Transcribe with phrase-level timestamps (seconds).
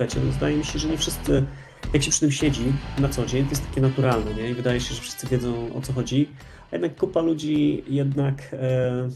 [0.00, 1.44] wiecie, no, wydaje mi się, że nie wszyscy,
[1.92, 4.50] jak się przy tym siedzi na co dzień, to jest takie naturalne, nie?
[4.50, 6.28] I wydaje się, że wszyscy wiedzą o co chodzi,
[6.70, 9.08] a jednak kupa ludzi jednak e,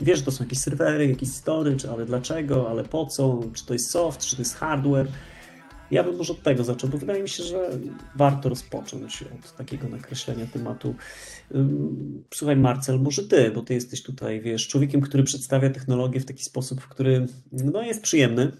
[0.00, 3.72] wie, że to są jakieś serwery, jakiś storage, ale dlaczego, ale po co, czy to
[3.72, 5.08] jest soft, czy to jest hardware.
[5.90, 7.70] Ja bym może od tego zaczął, bo wydaje mi się, że
[8.16, 10.94] warto rozpocząć od takiego nakreślenia tematu.
[12.34, 16.44] Słuchaj, Marcel, może ty, bo ty jesteś tutaj, wiesz, człowiekiem, który przedstawia technologię w taki
[16.44, 18.52] sposób, który no, jest przyjemny,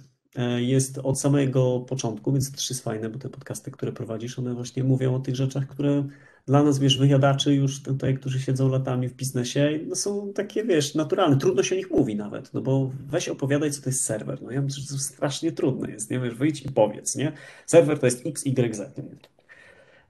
[0.59, 4.55] jest od samego początku, więc to też jest fajne, bo te podcasty, które prowadzisz, one
[4.55, 6.05] właśnie mówią o tych rzeczach, które
[6.47, 10.95] dla nas, wiesz, wyjadaczy już tutaj, którzy siedzą latami w biznesie, no są takie, wiesz,
[10.95, 11.37] naturalne.
[11.37, 14.43] Trudno się o nich mówi nawet, no bo weź opowiadaj, co to jest serwer.
[14.43, 16.21] No ja myślę, że to strasznie trudne jest, nie?
[16.21, 17.33] Wiesz, wyjdź i powiedz, nie?
[17.67, 19.01] Serwer to jest X, Y, Z.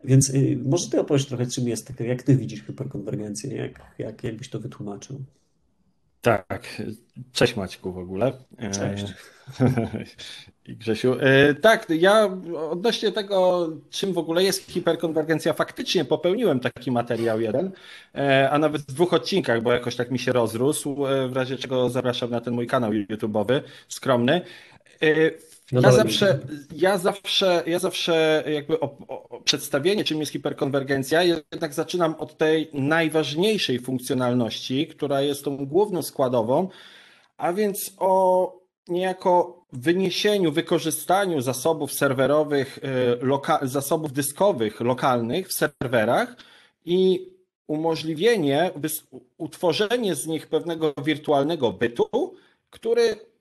[0.05, 3.57] Więc y, może ty opowiesz trochę, czym jest, jak ty widzisz hyperkonwergencję?
[3.57, 5.25] Jak, jak, jakbyś to wytłumaczył?
[6.23, 6.83] Tak,
[7.33, 8.33] cześć Maćku w ogóle.
[8.73, 9.05] Cześć.
[10.67, 11.17] I Grzesiu.
[11.21, 12.29] E, tak, ja
[12.71, 17.71] odnośnie tego, czym w ogóle jest hiperkonwergencja, faktycznie popełniłem taki materiał jeden,
[18.15, 21.57] e, a nawet w dwóch odcinkach, bo jakoś tak mi się rozrósł, e, w razie
[21.57, 24.41] czego zapraszam na ten mój kanał YouTube'owy, skromny.
[25.73, 26.39] No ja, zawsze,
[26.77, 32.71] ja zawsze, ja zawsze jakby o, o, przedstawienie, czym jest hiperkonwergencja, jednak zaczynam od tej
[32.73, 36.69] najważniejszej funkcjonalności, która jest tą główną składową,
[37.37, 42.79] a więc o niejako wyniesieniu, wykorzystaniu zasobów serwerowych,
[43.63, 46.37] y, zasobów dyskowych lokalnych w serwerach
[46.85, 47.29] i
[47.67, 48.71] umożliwienie,
[49.39, 52.35] utworzenie z nich pewnego wirtualnego bytu,
[52.71, 53.32] który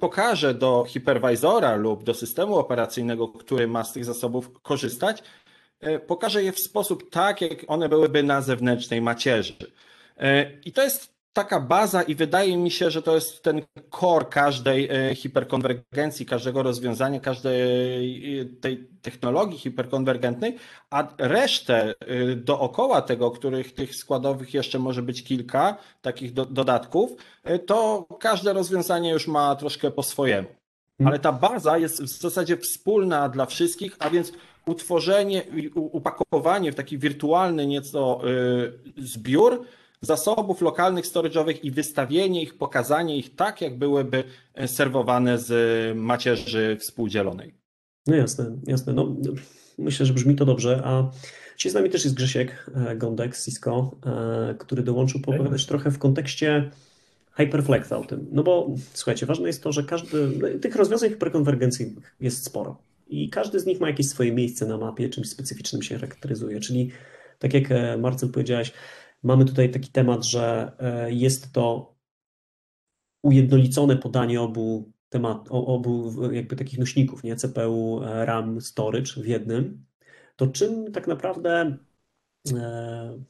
[0.00, 5.22] pokaże do hiperwizora lub do systemu operacyjnego, który ma z tych zasobów korzystać,
[5.86, 9.56] y, pokaże je w sposób tak, jak one byłyby na zewnętrznej macierzy.
[9.62, 13.62] Y, I to jest taka baza i wydaje mi się, że to jest ten
[14.00, 20.56] core każdej e, hiperkonwergencji, każdego rozwiązania, każdej e, tej technologii hiperkonwergentnej,
[20.90, 27.10] a resztę e, dookoła tego, których tych składowych jeszcze może być kilka takich do, dodatków,
[27.66, 30.48] to każde rozwiązanie już ma troszkę po swojemu.
[30.48, 31.08] Mhm.
[31.08, 34.32] Ale ta baza jest w zasadzie wspólna dla wszystkich, a więc
[34.66, 35.42] utworzenie,
[35.74, 38.20] upakowanie w taki wirtualny nieco
[38.96, 39.64] zbiór
[40.00, 46.76] zasobów lokalnych storage'owych i wystawienie ich, pokazanie ich tak, jak byłyby e, serwowane z macierzy
[46.80, 47.54] współdzielonej.
[48.06, 48.92] No jasne, jasne.
[48.92, 49.16] No,
[49.78, 50.82] myślę, że brzmi to dobrze.
[50.84, 51.10] A
[51.56, 55.90] dzisiaj z nami też jest Grzesiek e, Gondek z Cisco, e, który dołączył poopowiadać trochę
[55.90, 56.70] w kontekście
[57.32, 58.26] Hyperflexa o tym.
[58.32, 63.60] No bo słuchajcie, ważne jest to, że każdy, tych rozwiązań hyperkonwergencyjnych jest sporo i każdy
[63.60, 66.60] z nich ma jakieś swoje miejsce na mapie, czymś specyficznym się charakteryzuje.
[66.60, 66.90] Czyli
[67.38, 67.64] tak jak
[67.98, 68.72] Marcel powiedziałeś,
[69.22, 71.94] Mamy tutaj taki temat, że e, jest to
[73.22, 77.36] ujednolicone podanie obu temat, obu jakby takich nośników, nie?
[77.36, 79.84] CPU, e, RAM, storage w jednym.
[80.36, 81.76] To czym tak naprawdę
[82.52, 83.22] e,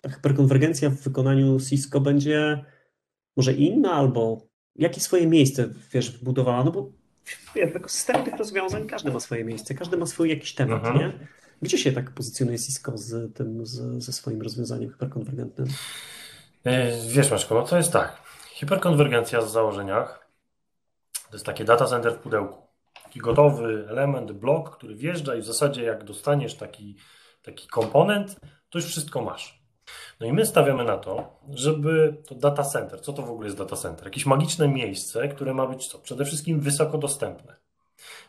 [0.00, 2.64] ta hyperkonwergencja w wykonaniu Cisco będzie
[3.36, 4.46] może inna, albo
[4.76, 6.64] jakie swoje miejsce, wiesz, wbudowała?
[6.64, 6.92] No bo
[7.54, 10.98] wiesz, w ekosystemie tych rozwiązań każdy ma swoje miejsce, każdy ma swój jakiś temat, mhm.
[10.98, 11.26] nie?
[11.62, 15.68] Gdzie się tak pozycjonuje Cisco z tym, z, ze swoim rozwiązaniem hiperkonwergentnym?
[16.64, 18.22] E, wiesz, Maczko, no to jest tak.
[18.50, 20.26] Hiperkonwergencja w założeniach
[21.30, 22.66] to jest takie data center w pudełku.
[23.04, 26.96] Taki gotowy element, blok, który wjeżdża i w zasadzie jak dostaniesz taki,
[27.42, 28.40] taki komponent,
[28.70, 29.66] to już wszystko masz.
[30.20, 33.58] No i my stawiamy na to, żeby to data center, co to w ogóle jest
[33.58, 34.04] data center?
[34.04, 35.98] Jakieś magiczne miejsce, które ma być co?
[35.98, 37.56] Przede wszystkim wysoko dostępne.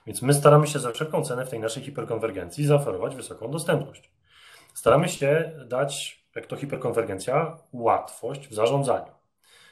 [0.06, 4.12] Więc my staramy się za wszelką cenę w tej naszej hiperkonwergencji zaoferować wysoką dostępność.
[4.74, 9.12] Staramy się dać, jak to hiperkonwergencja, łatwość w zarządzaniu.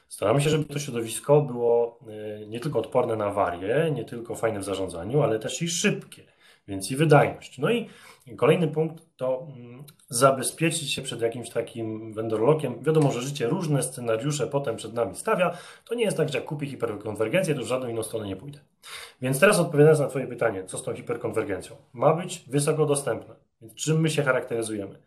[0.07, 1.99] Staramy się, żeby to środowisko było
[2.41, 6.23] y, nie tylko odporne na awarie, nie tylko fajne w zarządzaniu, ale też i szybkie,
[6.67, 7.57] więc i wydajność.
[7.57, 7.89] No i
[8.38, 12.41] kolejny punkt to mm, zabezpieczyć się przed jakimś takim vendor
[12.81, 15.57] Wiadomo, że życie różne scenariusze potem przed nami stawia.
[15.85, 18.59] To nie jest tak, że jak kupię hiperkonwergencję, to w żadną inną stronę nie pójdę.
[19.21, 21.75] Więc teraz odpowiadając na Twoje pytanie, co z tą hiperkonwergencją?
[21.94, 23.35] Ma być wysoko dostępna.
[23.61, 25.00] Więc czym my się charakteryzujemy?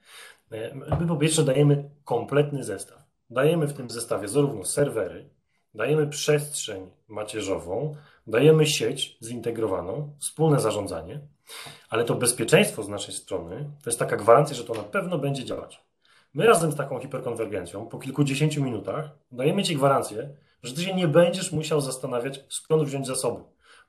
[0.53, 2.99] E, my po pierwsze dajemy kompletny zestaw.
[3.31, 5.29] Dajemy w tym zestawie zarówno serwery,
[5.75, 7.97] dajemy przestrzeń macierzową,
[8.29, 11.21] dajemy sieć zintegrowaną, wspólne zarządzanie,
[11.91, 15.45] ale to bezpieczeństwo z naszej strony to jest taka gwarancja, że to na pewno będzie
[15.45, 15.83] działać.
[16.35, 20.29] My razem z taką hiperkonwergencją po kilkudziesięciu minutach dajemy Ci gwarancję,
[20.63, 23.43] że Ty się nie będziesz musiał zastanawiać, skąd wziąć zasoby.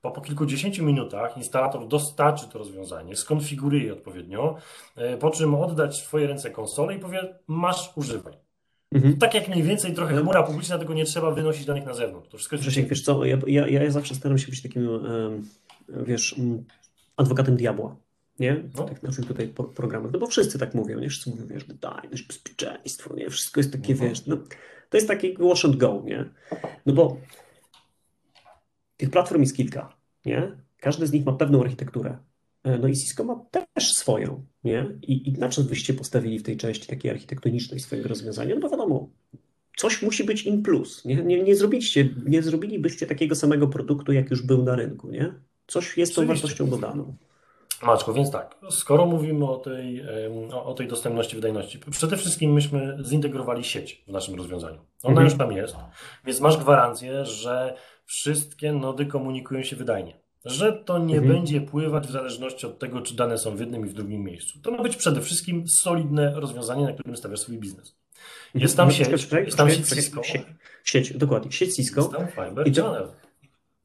[0.03, 4.55] Bo po kilkudziesięciu minutach instalator dostarczy to rozwiązanie, skonfiguruje je odpowiednio,
[4.95, 8.48] e, po czym oddać w Twoje ręce konsolę i powie, masz, używaj.
[8.91, 9.17] Mhm.
[9.17, 12.29] Tak jak mniej więcej trochę chmura publiczna, tylko nie trzeba wynosić danych na zewnątrz.
[12.29, 12.65] To wszystko jest...
[12.65, 14.89] Grzesiek, wiesz co, ja, ja, ja zawsze staram się być takim,
[15.89, 16.35] wiesz,
[17.17, 17.95] adwokatem diabła.
[18.39, 18.55] Nie?
[18.55, 18.83] W no.
[18.83, 20.11] tych naszych tutaj programach.
[20.11, 21.09] No bo wszyscy tak mówią, nie?
[21.09, 23.29] Wszyscy mówią, wiesz, wydajność, bezpieczeństwo, nie?
[23.29, 24.09] Wszystko jest takie, mhm.
[24.09, 24.37] wiesz, no,
[24.89, 26.25] to jest taki wash and go, nie?
[26.85, 27.17] No bo
[28.97, 29.93] tych platform jest kilka,
[30.25, 30.51] nie?
[30.77, 32.17] Każdy z nich ma pewną architekturę.
[32.63, 34.97] E, no i Cisco ma też swoją, nie?
[35.01, 38.55] I, i na czym byście postawili w tej części takiej architektonicznej swojego rozwiązania?
[38.55, 39.09] No bo wiadomo,
[39.77, 41.05] coś musi być in plus.
[41.05, 45.33] Nie, nie, nie, zrobiliście, nie zrobilibyście takiego samego produktu, jak już był na rynku, nie?
[45.67, 47.15] Coś jest tą wartością dodaną.
[47.83, 50.03] Maczko, więc tak, skoro mówimy o tej,
[50.51, 54.79] o tej dostępności, wydajności, przede wszystkim myśmy zintegrowali sieć w naszym rozwiązaniu.
[55.03, 55.27] Ona mhm.
[55.27, 55.75] już tam jest,
[56.25, 57.75] więc masz gwarancję, że
[58.05, 60.18] wszystkie nody komunikują się wydajnie.
[60.45, 61.33] Że to nie mhm.
[61.33, 64.59] będzie pływać w zależności od tego, czy dane są w jednym i w drugim miejscu.
[64.61, 67.95] To ma być przede wszystkim solidne rozwiązanie, na którym stawiasz swój biznes.
[68.55, 70.21] Jest tam sieć, jest tam sieć Cisco.
[70.83, 72.01] Sieć, dokładnie, sieć Cisco.
[72.01, 73.03] Jest tam Fiber Channel.
[73.03, 73.13] Okej,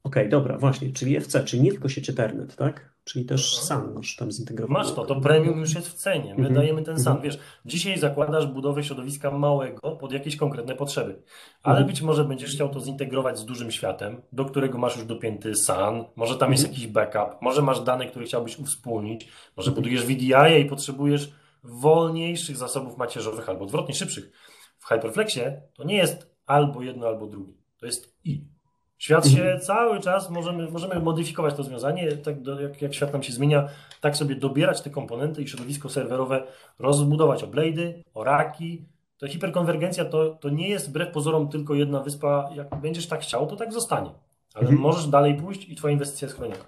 [0.03, 2.94] okay, dobra, właśnie, czyli FC, czyli nie tylko sieć Ethernet, tak?
[3.05, 4.79] Czyli też SAN masz tam zintegrowany.
[4.79, 6.35] Masz to, to premium już jest w cenie.
[6.35, 6.55] My mm -hmm.
[6.55, 7.21] dajemy ten SAN.
[7.21, 11.21] Wiesz, dzisiaj zakładasz budowę środowiska małego pod jakieś konkretne potrzeby,
[11.63, 11.91] ale mm -hmm.
[11.91, 16.05] być może będziesz chciał to zintegrować z dużym światem, do którego masz już dopięty SAN,
[16.15, 16.51] może tam mm -hmm.
[16.51, 16.81] jest mhm.
[16.81, 19.75] jakiś backup, może masz dane, które chciałbyś uwspólnić, może mhm.
[19.75, 21.31] budujesz VDI i potrzebujesz
[21.63, 24.31] wolniejszych zasobów macierzowych albo odwrotnie, szybszych.
[24.77, 27.53] W Hyperflexie to nie jest albo jedno, albo drugie.
[27.77, 28.54] To jest i.
[28.97, 29.59] Świat się mhm.
[29.59, 33.67] cały czas, możemy, możemy modyfikować to rozwiązanie, tak do, jak, jak świat nam się zmienia,
[34.01, 36.43] tak sobie dobierać te komponenty i środowisko serwerowe,
[36.79, 38.85] rozbudować o Blady, o Raki.
[39.17, 42.49] To hiperkonwergencja to, to nie jest wbrew pozorom tylko jedna wyspa.
[42.55, 44.09] Jak będziesz tak chciał, to tak zostanie.
[44.53, 44.81] Ale mhm.
[44.81, 46.65] możesz dalej pójść i Twoja inwestycja jest chroniona.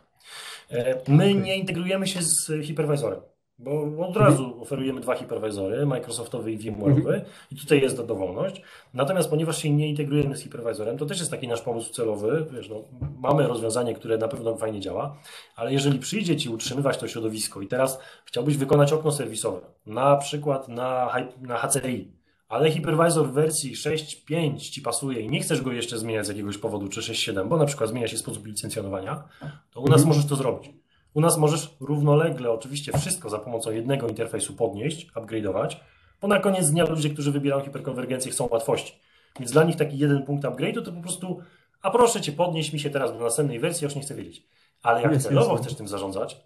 [0.71, 3.19] E, my nie integrujemy się z hipervisorem.
[3.59, 4.25] Bo od mhm.
[4.25, 7.21] razu oferujemy dwa hiperwizory, Microsoftowy i VMware'owy mhm.
[7.51, 8.61] i tutaj jest ta dowolność.
[8.93, 12.45] Natomiast ponieważ się nie integrujemy z hiperwizorem, to też jest taki nasz pomysł celowy.
[12.51, 12.83] Wiesz, no,
[13.19, 15.17] mamy rozwiązanie, które na pewno fajnie działa,
[15.55, 20.67] ale jeżeli przyjdzie Ci utrzymywać to środowisko i teraz chciałbyś wykonać okno serwisowe, na przykład
[20.67, 22.11] na, na HCI,
[22.49, 26.57] ale hipervisor w wersji 6.5 Ci pasuje i nie chcesz go jeszcze zmieniać z jakiegoś
[26.57, 29.23] powodu, czy 6.7, bo na przykład zmienia się sposób licencjonowania,
[29.71, 30.07] to u nas mhm.
[30.07, 30.86] możesz to zrobić.
[31.17, 35.75] U nas możesz równolegle oczywiście wszystko za pomocą jednego interfejsu podnieść, upgrade'ować,
[36.21, 38.99] bo na koniec dnia ludzie, którzy wybierają hiperkonwergencję, chcą łatwości.
[39.39, 41.39] Więc dla nich taki jeden punkt upgrade'u to po prostu,
[41.81, 44.47] a proszę Cię, podnieś mi się teraz do następnej wersji, już nie chcę wiedzieć.
[44.83, 46.37] Ale jak celowo chcesz tym zarządzać,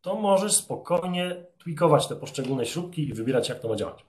[0.00, 4.04] to możesz spokojnie tweakować te poszczególne śrubki i wybierać, jak to ma działać.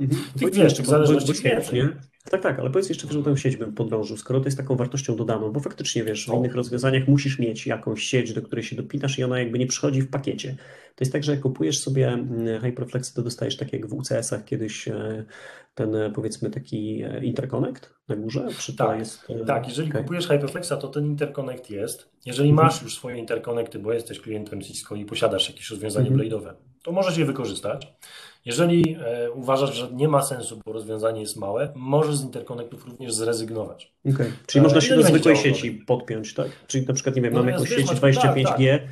[0.00, 0.84] Mhm.
[0.84, 1.88] Zależności bo, nie?
[2.30, 5.16] Tak, tak, ale powiedz jeszcze, że tę sieć bym podążył, skoro to jest taką wartością
[5.16, 9.18] dodaną, bo faktycznie wiesz, w innych rozwiązaniach musisz mieć jakąś sieć, do której się dopinasz
[9.18, 10.56] i ona jakby nie przychodzi w pakiecie.
[10.94, 14.44] To jest tak, że jak kupujesz sobie mm, Hyperflex, to dostajesz tak jak w UCS-ach
[14.44, 15.24] kiedyś e,
[15.74, 18.48] ten e, powiedzmy taki e, interconnect na górze?
[18.58, 19.26] Czy tak, jest...
[19.46, 20.02] tak, jeżeli okay.
[20.02, 22.10] kupujesz Hyperflexa, to ten interconnect jest.
[22.26, 22.66] Jeżeli mhm.
[22.66, 26.30] masz już swoje interconnecty, bo jesteś klientem Cisco i posiadasz jakieś rozwiązanie mhm.
[26.30, 27.94] blade'owe, to możesz je wykorzystać.
[28.44, 33.14] Jeżeli e, uważasz, że nie ma sensu, bo rozwiązanie jest małe, możesz z interkonektów również
[33.14, 33.94] zrezygnować.
[34.14, 34.32] Okay.
[34.46, 36.48] Czyli można się do zwykłej sieci podpiąć, tak?
[36.66, 38.82] Czyli na przykład, nie wiem, mamy jakąś sieć 25G, tak, tak.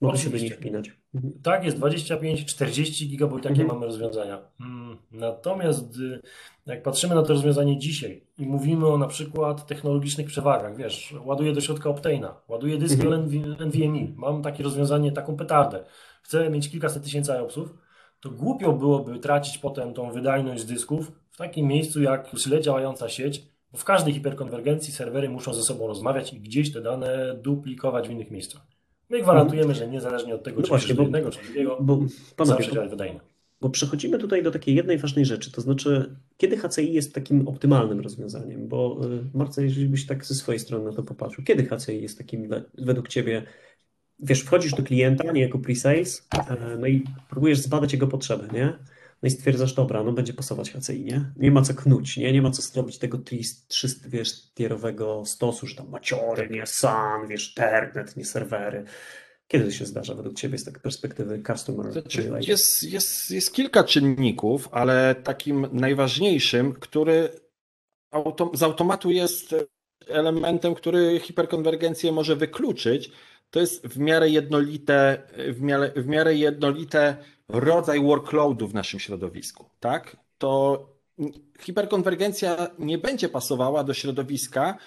[0.00, 0.90] mogę się do niej wpinać.
[1.14, 1.32] Mhm.
[1.42, 3.68] Tak, jest 25, 40 giga, bo i takie mhm.
[3.68, 4.38] mamy rozwiązania.
[4.58, 4.96] Hmm.
[5.12, 6.20] Natomiast y,
[6.66, 11.52] jak patrzymy na to rozwiązanie dzisiaj i mówimy o na przykład technologicznych przewagach, wiesz, ładuję
[11.52, 13.30] do środka Optane'a, ładuję dysk mhm.
[13.60, 15.84] NVMe, mam takie rozwiązanie, taką petardę,
[16.22, 17.74] chcę mieć kilkaset tysięcy IOPSów,
[18.20, 23.42] to głupio byłoby tracić potem tą wydajność dysków w takim miejscu jak źle działająca sieć,
[23.72, 28.10] bo w każdej hiperkonwergencji serwery muszą ze sobą rozmawiać i gdzieś te dane duplikować w
[28.10, 28.62] innych miejscach.
[29.10, 31.98] My gwarantujemy, że niezależnie od tego, no czy właśnie, do jednego, czy drugiego, bo,
[32.36, 33.20] panowie, zawsze działa wydajnie.
[33.60, 38.00] Bo przechodzimy tutaj do takiej jednej ważnej rzeczy, to znaczy, kiedy HCI jest takim optymalnym
[38.00, 38.68] rozwiązaniem?
[38.68, 39.00] Bo
[39.34, 42.48] y, Marcel, jeżeli byś tak ze swojej strony na to popatrzył, kiedy HCI jest takim
[42.78, 43.42] według Ciebie
[44.20, 48.78] wiesz, wchodzisz do klienta, nie jako pre-sales, e, no i próbujesz zbadać jego potrzeby, nie?
[49.22, 51.24] No i stwierdzasz, dobra, no będzie pasować HCI, nie?
[51.36, 52.32] Nie ma co knuć, nie?
[52.32, 53.18] Nie ma co zrobić tego
[53.68, 58.84] 300, wiesz, tierowego stosu, że tam maciory, nie SAN, wiesz, Ternet, nie serwery.
[59.48, 61.92] Kiedy to się zdarza według Ciebie z takiej perspektywy customer?
[61.92, 67.28] Znaczy, jest, jest, jest kilka czynników, ale takim najważniejszym, który
[68.10, 69.54] autom z automatu jest
[70.08, 73.10] elementem, który hiperkonwergencję może wykluczyć,
[73.50, 77.16] to jest w miarę jednolite, w miarę, w miarę jednolite
[77.48, 80.16] rodzaj workloadu w naszym środowisku, tak?
[80.38, 80.86] To
[81.60, 84.78] hiperkonwergencja nie będzie pasowała do środowiska,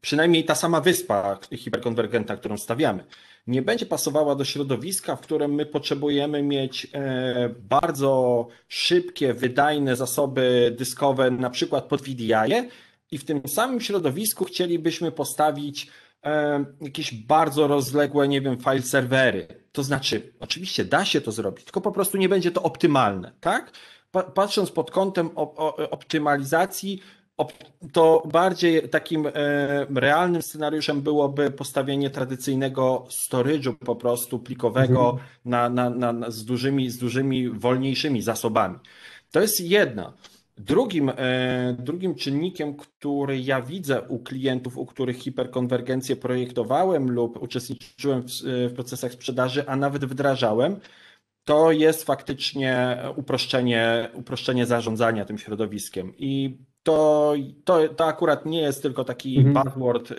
[0.00, 3.04] przynajmniej ta sama wyspa hiperkonwergentna, którą stawiamy,
[3.46, 10.74] nie będzie pasowała do środowiska, w którym my potrzebujemy mieć e, bardzo szybkie, wydajne zasoby
[10.78, 12.32] dyskowe, na przykład pod VDI,
[13.10, 15.90] i w tym samym środowisku chcielibyśmy postawić
[16.24, 19.46] e, jakieś bardzo rozległe, nie wiem, file serwery.
[19.72, 23.72] To znaczy, oczywiście da się to zrobić, tylko po prostu nie będzie to optymalne, tak?
[24.34, 25.30] Patrząc pod kątem
[25.90, 27.02] optymalizacji,
[27.92, 29.30] to bardziej takim e,
[29.94, 35.28] realnym scenariuszem byłoby postawienie tradycyjnego storage'u po prostu plikowego mhm.
[35.44, 38.78] na, na, na, z, dużymi, z dużymi, wolniejszymi zasobami.
[39.30, 40.12] To jest jedna.
[40.56, 48.22] Drugim, e, drugim czynnikiem, który ja widzę u klientów, u których hiperkonwergencję projektowałem lub uczestniczyłem
[48.22, 48.30] w,
[48.70, 50.80] w procesach sprzedaży, a nawet wdrażałem,
[51.44, 56.12] to jest faktycznie uproszczenie, uproszczenie zarządzania tym środowiskiem.
[56.18, 57.34] I to,
[57.64, 59.64] to, to akurat nie jest tylko taki mhm.
[59.64, 60.14] buzzword y,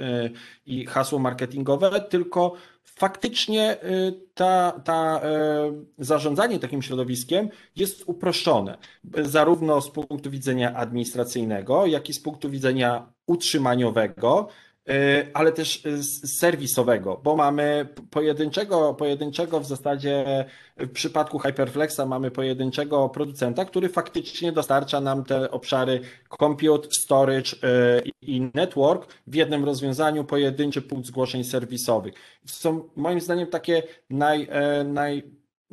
[0.65, 2.53] i hasło marketingowe, tylko
[2.84, 5.22] faktycznie y, ta, ta
[6.00, 8.77] y, zarządzanie takim środowiskiem jest uproszczone,
[9.17, 14.48] zarówno z punktu widzenia administracyjnego, jak i z punktu widzenia utrzymaniowego,
[15.33, 20.45] ale też e, serwisowego, bo mamy pojedynczego, pojedynczego w zasadzie
[20.77, 26.01] w przypadku Hyperflexa mamy pojedynczego producenta, który faktycznie dostarcza nam te obszary
[26.39, 32.13] compute, storage e, i network w jednym rozwiązaniu, pojedynczy punkt zgłoszeń serwisowych.
[32.45, 34.47] Są moim zdaniem takie naj,
[34.85, 35.23] naj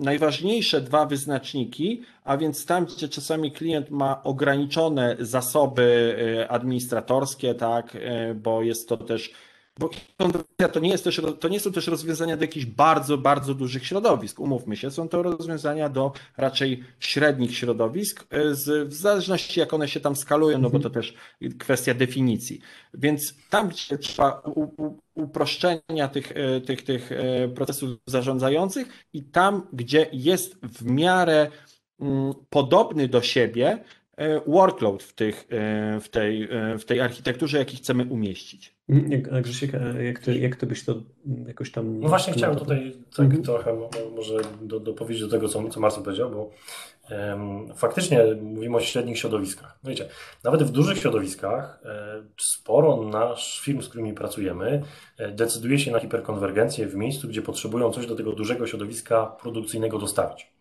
[0.01, 7.97] najważniejsze dwa wyznaczniki, a więc tam, gdzie czasami klient ma ograniczone zasoby e, administratorskie, tak,
[7.97, 9.33] e, bo jest to też
[9.81, 9.91] bo
[10.73, 14.41] to nie, jest też, to nie są też rozwiązania do jakichś bardzo, bardzo dużych środowisk.
[14.41, 19.89] Umówmy się, są to rozwiązania do raczej średnich środowisk, e, z, w zależności jak one
[19.89, 21.15] się tam skalują, no bo to też
[21.59, 22.61] kwestia definicji.
[22.95, 29.23] Więc tam, gdzie trzeba u, u, uproszczenia tych, e, tych, tych e, procesów zarządzających i
[29.23, 31.51] tam, gdzie jest w miarę
[32.01, 33.85] mm, podobny do siebie
[34.47, 35.47] workload w, tych,
[36.01, 38.80] w, tej, w tej architekturze, jaki chcemy umieścić.
[38.91, 40.95] Mhm, Grzesiek, jak, ty, jak ty byś to
[41.47, 42.01] jakoś tam...
[42.01, 43.43] No właśnie chciałem tutaj tak mhm.
[43.43, 43.77] trochę
[44.17, 46.51] może do, dopowiedzieć do tego, co, co Marcin powiedział, bo
[47.11, 49.79] um, faktycznie mówimy o średnich środowiskach.
[49.85, 50.09] No wiecie,
[50.45, 54.83] nawet w dużych środowiskach e, sporo nasz firm, z którymi pracujemy,
[55.19, 59.99] e, decyduje się na hiperkonwergencję w miejscu, gdzie potrzebują coś do tego dużego środowiska produkcyjnego
[59.99, 60.53] dostawić.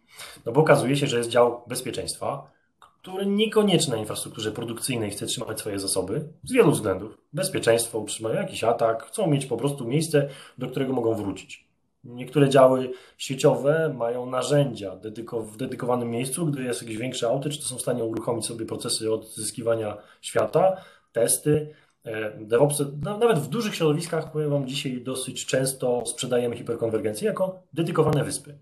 [0.45, 2.58] No bo okazuje się, że jest dział bezpieczeństwa,
[3.01, 7.17] który niekoniecznie na infrastrukturze produkcyjnej chce trzymać swoje zasoby z wielu względów.
[7.33, 11.69] Bezpieczeństwo, utrzymają jakiś atak, chcą mieć po prostu miejsce, do którego mogą wrócić.
[12.03, 14.95] Niektóre działy sieciowe mają narzędzia
[15.31, 19.13] w dedykowanym miejscu, gdy jest jakiś większy outage, to są w stanie uruchomić sobie procesy
[19.13, 21.73] odzyskiwania świata, testy.
[22.03, 22.83] E, DevOps,
[23.19, 28.57] nawet w dużych środowiskach, powiem Wam, dzisiaj dosyć często sprzedajemy hiperkonwergencję jako dedykowane wyspy.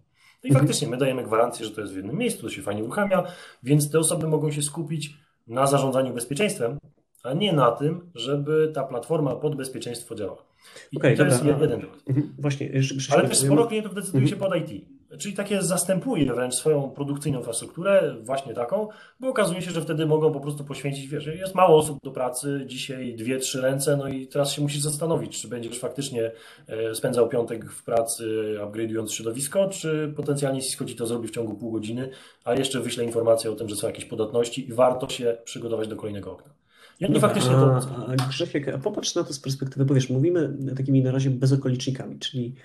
[0.47, 0.65] I mhm.
[0.65, 3.23] faktycznie my dajemy gwarancję, że to jest w jednym miejscu, to się fajnie uruchamia,
[3.63, 6.77] więc te osoby mogą się skupić na zarządzaniu bezpieczeństwem,
[7.23, 10.43] a nie na tym, żeby ta platforma pod bezpieczeństwo działała.
[10.91, 12.03] I okay, to dobra, jest jeden temat.
[12.07, 12.71] Mhm, właśnie,
[13.09, 14.96] Ale też sporo klientów decyduje się pod IT.
[15.19, 18.87] Czyli takie zastępuje wręcz swoją produkcyjną infrastrukturę, właśnie taką,
[19.19, 22.63] bo okazuje się, że wtedy mogą po prostu poświęcić, wiesz, jest mało osób do pracy,
[22.65, 26.31] dzisiaj dwie, trzy ręce, no i teraz się musisz zastanowić, czy będziesz faktycznie
[26.67, 31.55] e, spędzał piątek w pracy, upgrade'ując środowisko, czy potencjalnie Cisco ci to zrobi w ciągu
[31.55, 32.09] pół godziny,
[32.43, 35.95] a jeszcze wyśle informację o tym, że są jakieś podatności i warto się przygotować do
[35.95, 36.53] kolejnego okna.
[36.99, 37.79] I no, faktycznie to...
[38.07, 42.19] A, Grzesiek, a popatrz na to z perspektywy, bo wiesz, mówimy takimi na razie bezokolicznikami,
[42.19, 42.55] czyli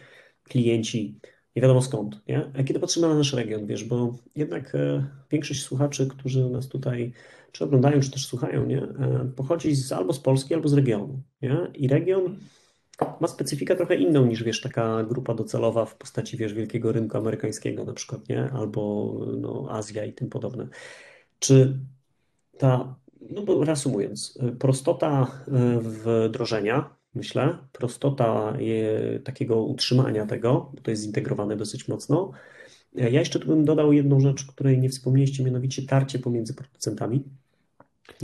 [0.45, 1.19] klienci,
[1.57, 2.51] nie wiadomo skąd, nie?
[2.59, 7.13] A kiedy patrzymy na nasz region, wiesz, bo jednak e, większość słuchaczy, którzy nas tutaj
[7.53, 8.83] czy oglądają, czy też słuchają, nie?
[8.83, 11.57] E, pochodzi z, albo z Polski, albo z regionu, nie?
[11.75, 12.39] I region
[13.21, 17.85] ma specyfikę trochę inną niż, wiesz, taka grupa docelowa w postaci, wiesz, wielkiego rynku amerykańskiego
[17.85, 18.51] na przykład, nie?
[18.51, 20.69] Albo no, Azja i tym podobne.
[21.39, 21.79] Czy
[22.59, 22.95] ta,
[23.31, 27.59] no bo reasumując, prostota e, wdrożenia myślę.
[27.73, 32.33] Prostota je, takiego utrzymania tego, bo to jest zintegrowane dosyć mocno.
[32.95, 37.25] Ja jeszcze tu bym dodał jedną rzecz, której nie wspomnieliście, mianowicie tarcie pomiędzy producentami.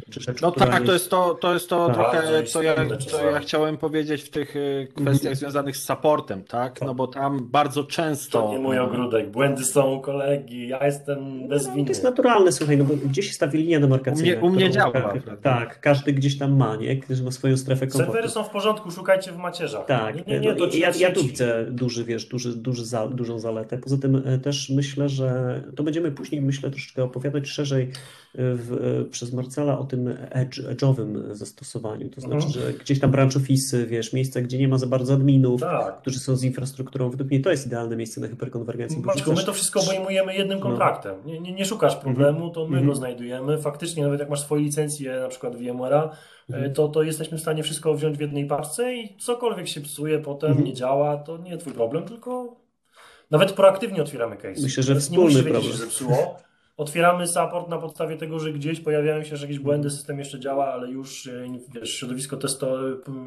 [0.08, 0.86] Rzecz, no tak, jest...
[0.86, 4.30] to jest to, to, jest to tak, trochę, co ja, co ja chciałem powiedzieć w
[4.30, 5.36] tych y, kwestiach mm.
[5.36, 6.80] związanych z supportem, tak?
[6.82, 8.42] No bo tam bardzo często...
[8.42, 11.78] To nie mój ogródek, błędy są u kolegi, ja jestem bez winy.
[11.78, 14.40] No, to jest naturalne, słuchaj, no bo gdzieś jest ta linia demarkacyjna.
[14.40, 14.92] U mnie, u mnie działa.
[14.92, 16.96] Ka tak, każdy gdzieś tam ma, nie?
[16.96, 18.12] Każdy ma swoją strefę komfortu.
[18.12, 19.86] Serwery są w porządku, szukajcie w macierzach.
[19.86, 23.38] Tak, nie, nie, nie, no, ja, ja tu widzę duży, wiesz, duży, duży za, dużą
[23.38, 23.78] zaletę.
[23.78, 27.92] Poza tym e, też myślę, że to będziemy później, myślę, troszeczkę opowiadać szerzej
[28.38, 32.52] w, przez Marcela o tym edge, edge'owym zastosowaniu, to znaczy, mhm.
[32.52, 36.00] że gdzieś tam branch office, wiesz, miejsca, gdzie nie ma za bardzo adminów, tak.
[36.00, 38.98] którzy są z infrastrukturą, według mnie to jest idealne miejsce na hyperkonwergencję.
[39.00, 40.64] Maczku, my to wszystko obejmujemy jednym no.
[40.64, 41.16] kontraktem.
[41.24, 41.32] No.
[41.32, 42.86] Nie, nie, nie, szukasz problemu, to my mhm.
[42.86, 43.58] go znajdujemy.
[43.58, 46.08] Faktycznie, nawet jak masz swoje licencje, na przykład VMware'a,
[46.50, 46.74] mhm.
[46.74, 50.50] to, to jesteśmy w stanie wszystko wziąć w jednej parce i cokolwiek się psuje potem,
[50.50, 50.66] mhm.
[50.66, 52.56] nie działa, to nie twój problem, tylko
[53.30, 54.62] nawet proaktywnie otwieramy case.
[54.62, 55.72] Myślę, że wspólny nie problem.
[55.72, 56.47] Zepsuło.
[56.78, 60.72] Otwieramy support na podstawie tego, że gdzieś pojawiają się że jakieś błędy, system jeszcze działa,
[60.72, 62.78] ale już e, wiesz, środowisko testo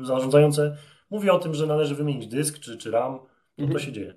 [0.02, 0.78] zarządzające
[1.10, 3.12] mówi o tym, że należy wymienić dysk czy, czy RAM.
[3.58, 3.74] No mhm.
[3.74, 4.14] to się dzieje.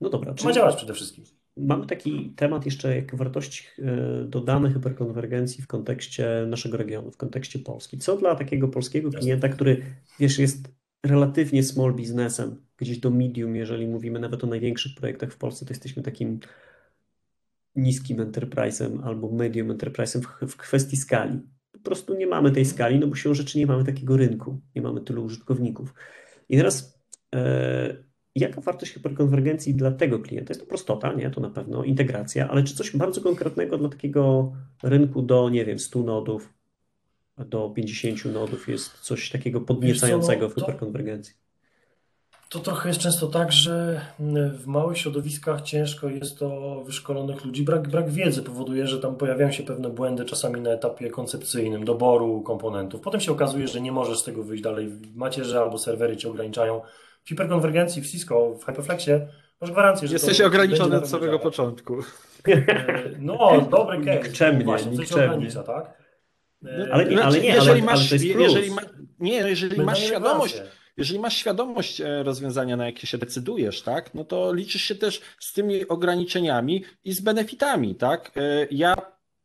[0.00, 0.34] No dobra.
[0.34, 1.24] To ma działać przede wszystkim.
[1.56, 7.58] Mamy taki temat jeszcze jak wartości e, dodane hyperkonwergencji w kontekście naszego regionu, w kontekście
[7.58, 7.98] Polski.
[7.98, 9.82] Co dla takiego polskiego klienta, który
[10.20, 10.68] wiesz, jest
[11.02, 15.70] relatywnie small biznesem, gdzieś do medium, jeżeli mówimy nawet o największych projektach w Polsce, to
[15.70, 16.40] jesteśmy takim
[17.76, 21.40] niskim enterprise'em albo medium enterprise'em w, w kwestii skali.
[21.72, 24.82] Po prostu nie mamy tej skali, no bo się rzeczy nie mamy takiego rynku, nie
[24.82, 25.94] mamy tylu użytkowników.
[26.48, 27.00] I teraz
[27.34, 27.96] e,
[28.34, 30.50] jaka wartość hiperkonwergencji dla tego klienta?
[30.50, 31.30] Jest to prostota, nie?
[31.30, 34.52] To na pewno integracja, ale czy coś bardzo konkretnego dla takiego
[34.82, 36.54] rynku do, nie wiem, 100 nodów,
[37.38, 41.43] do 50 nodów jest coś takiego podniecającego w hyperkonwergencji?
[42.54, 44.00] To trochę jest często tak, że
[44.58, 47.62] w małych środowiskach ciężko jest to wyszkolonych ludzi.
[47.62, 52.42] Brak, brak wiedzy powoduje, że tam pojawiają się pewne błędy czasami na etapie koncepcyjnym, doboru
[52.42, 53.00] komponentów.
[53.00, 56.30] Potem się okazuje, że nie możesz z tego wyjść dalej w macierze albo serwery cię
[56.30, 56.80] ograniczają.
[57.24, 59.28] W hiperkonwergencji, w Cisco, w Hyperflexie
[59.60, 61.96] masz gwarancję, że Jesteś ograniczony od samego początku.
[62.48, 62.62] E,
[63.18, 64.22] no, dobry case.
[64.22, 66.04] Nikczemnie, Właśnie, coś ogranicza, tak?
[66.92, 68.82] Ale nie, ale nie, jeżeli ale, masz, ale jeżeli ma,
[69.18, 70.62] nie, jeżeli masz świadomość,
[70.96, 75.20] jeżeli masz świadomość e, rozwiązania, na jakie się decydujesz, tak, no to liczysz się też
[75.38, 78.32] z tymi ograniczeniami i z benefitami, tak.
[78.36, 78.96] E, ja,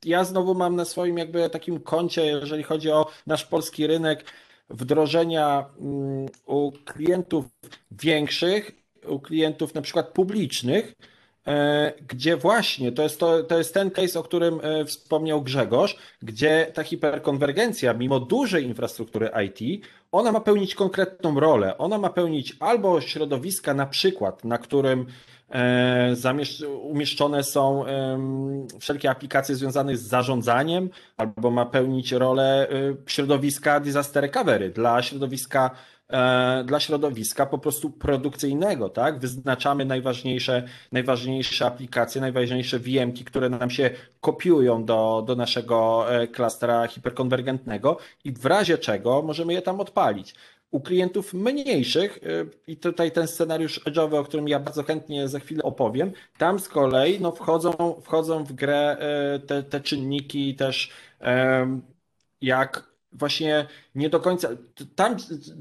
[0.05, 4.25] ja znowu mam na swoim jakby takim koncie, jeżeli chodzi o nasz polski rynek,
[4.69, 7.45] wdrożenia mm, u klientów
[7.91, 8.71] większych,
[9.07, 10.93] u klientów na przykład publicznych,
[12.07, 16.71] gdzie właśnie to jest, to, to jest ten case, o którym e, wspomniał Grzegorz, gdzie
[16.73, 21.77] ta hiperkonwergencja, mimo dużej infrastruktury IT, ona ma pełnić konkretną rolę.
[21.77, 25.05] Ona ma pełnić albo środowiska, na przykład, na którym
[25.51, 26.15] e,
[26.81, 27.85] umieszczone są
[28.79, 32.67] wszelkie aplikacje związane z zarządzaniem, albo ma pełnić rolę
[33.07, 35.98] środowiska disaster recovery dla środowiska E,
[36.65, 39.19] dla środowiska po prostu produkcyjnego, tak?
[39.19, 43.89] Wyznaczamy najważniejsze, najważniejsze aplikacje, najważniejsze VM-ki, które nam się
[44.21, 50.35] kopiują do, do naszego e, klastera hiperkonwergentnego i w razie czego możemy je tam odpalić.
[50.71, 55.39] U klientów mniejszych, e, i tutaj ten scenariusz edge'owy, o którym ja bardzo chętnie za
[55.39, 58.97] chwilę opowiem, tam z kolei no, wchodzą, wchodzą w grę
[59.47, 60.91] te, te czynniki też
[62.41, 64.49] jak właśnie nie do końca.
[64.95, 65.15] Tam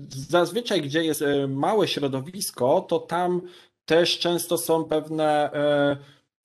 [0.09, 3.43] zazwyczaj, gdzie jest e, małe środowisko, to tam
[3.85, 5.97] też często są pewne e,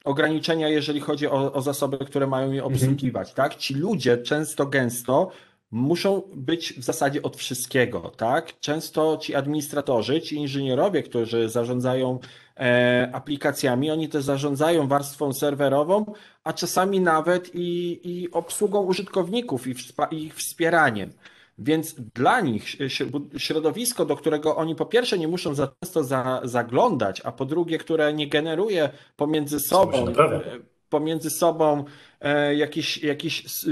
[0.04, 2.74] ograniczenia, jeżeli chodzi o, o zasoby, które mają je mhm.
[2.74, 3.30] obsługiwać.
[3.30, 3.50] Mhm.
[3.50, 3.60] Tak?
[3.60, 5.32] Ci ludzie często, gęsto
[5.74, 8.60] muszą być w zasadzie od wszystkiego, tak?
[8.60, 12.20] Często ci administratorzy, ci inżynierowie, którzy zarządzają
[12.58, 16.06] e, aplikacjami, oni też zarządzają warstwą serwerową,
[16.44, 19.76] a czasami nawet i, i obsługą użytkowników i
[20.12, 21.14] ich wspieraniem.
[21.58, 22.64] Więc dla nich
[23.38, 27.78] środowisko, do którego oni po pierwsze nie muszą za często za, zaglądać, a po drugie,
[27.78, 30.06] które nie generuje pomiędzy sobą
[30.94, 31.86] pomiędzy sobą e,
[32.56, 33.66] jakichś, jakichś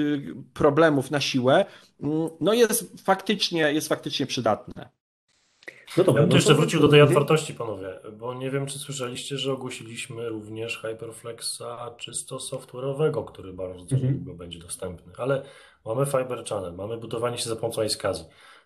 [0.54, 1.66] problemów na siłę,
[2.04, 4.90] mm, no jest faktycznie, jest faktycznie przydatne.
[5.98, 8.80] No dobra, ja bym no jeszcze wrócił do tej otwartości, panowie, bo nie wiem, czy
[8.80, 11.64] słyszeliście, że ogłosiliśmy również Hyperflexa
[11.98, 14.14] czysto software'owego, który bardzo mhm.
[14.14, 15.44] długo będzie dostępny, ale
[15.86, 18.24] mamy Fiber Channel, mamy budowanie się za pomocą iSCSI.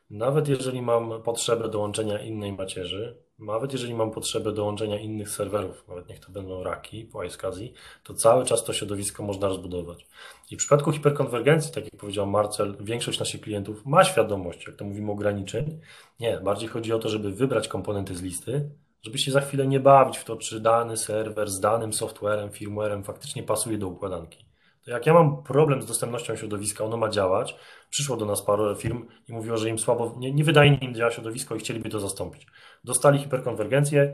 [0.10, 6.10] Nawet jeżeli mam potrzebę dołączenia innej macierzy, nawet jeżeli mam potrzebę dołączenia innych serwerów, nawet
[6.10, 10.08] niech to będą raki po iSCSI, to cały czas to środowisko można rozbudować.
[10.52, 14.86] I w przypadku hiperkonwergencji, tak jak powiedział Marcel, większość naszych klientów ma świadomość, jak to
[14.86, 15.80] mówimy, ograniczeń.
[16.20, 18.70] Nie, bardziej chodzi o to, żeby wybrać komponenty z listy,
[19.02, 23.04] żeby się za chwilę nie bawić w to, czy dany serwer z danym softwarem, firmwarem
[23.04, 24.46] faktycznie pasuje do układanki.
[24.86, 27.56] To jak ja mam problem z dostępnością środowiska, ono ma działać,
[27.90, 31.12] przyszło do nas parę firm i mówiło, że im słabo, nie, nie wydaje im działa
[31.12, 32.48] środowisko i chcieliby to zastąpić.
[32.86, 34.14] Dostali hiperkonwergencję,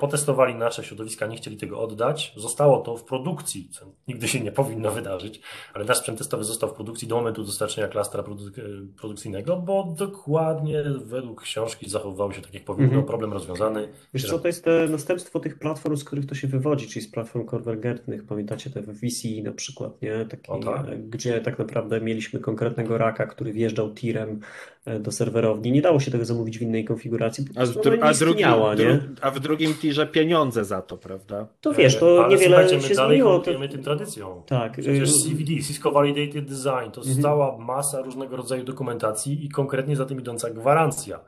[0.00, 2.32] potestowali nasze środowiska, nie chcieli tego oddać.
[2.36, 5.40] Zostało to w produkcji, co nigdy się nie powinno wydarzyć,
[5.74, 8.62] ale nasz sprzęt testowy został w produkcji do momentu dostarczenia klastra produk e,
[8.96, 13.06] produkcyjnego, bo dokładnie według książki zachowywało się tak jak powinno, mhm.
[13.06, 13.88] problem rozwiązany.
[14.14, 17.10] Wiesz co, to jest te następstwo tych platform, z których to się wywodzi, czyli z
[17.10, 18.26] platform konwergentnych.
[18.26, 20.26] Pamiętacie te VC na przykład, nie?
[20.26, 21.08] Taki, tak.
[21.08, 24.40] Gdzie tak naprawdę mieliśmy konkretnego raka, który wjeżdżał tirem
[24.84, 25.72] e, do serwerowni.
[25.72, 28.44] Nie dało się tego zamówić w innej konfiguracji, prostu a, dru- a, drugi,
[28.84, 29.00] nie?
[29.20, 31.46] a w drugim tirze pieniądze za to, prawda?
[31.60, 33.42] To wiesz, to Ale niewiele się my dalej zmieniło.
[33.58, 34.42] My tym tradycją.
[34.46, 34.72] Tak.
[34.72, 37.22] Przecież y, CVD, Cisco Validated Design, to mhm.
[37.22, 41.20] cała masa różnego rodzaju dokumentacji i konkretnie za tym idąca gwarancja.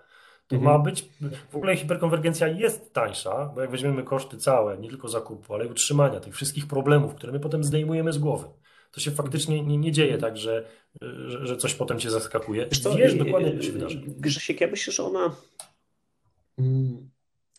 [0.46, 0.72] To mhm.
[0.72, 1.09] ma być,
[1.50, 5.68] w ogóle hiperkonwergencja jest tańsza, bo jak weźmiemy koszty całe, nie tylko zakupu, ale i
[5.68, 8.46] utrzymania tych wszystkich problemów, które my potem zdejmujemy z głowy,
[8.90, 10.64] to się faktycznie nie, nie dzieje tak, że,
[11.03, 12.66] że, że, coś potem cię zaskakuje.
[12.66, 14.03] Wiesz, Wiesz dokładnie, co się wydarzy.
[14.07, 15.37] Grzesiek, ja myślę, że ona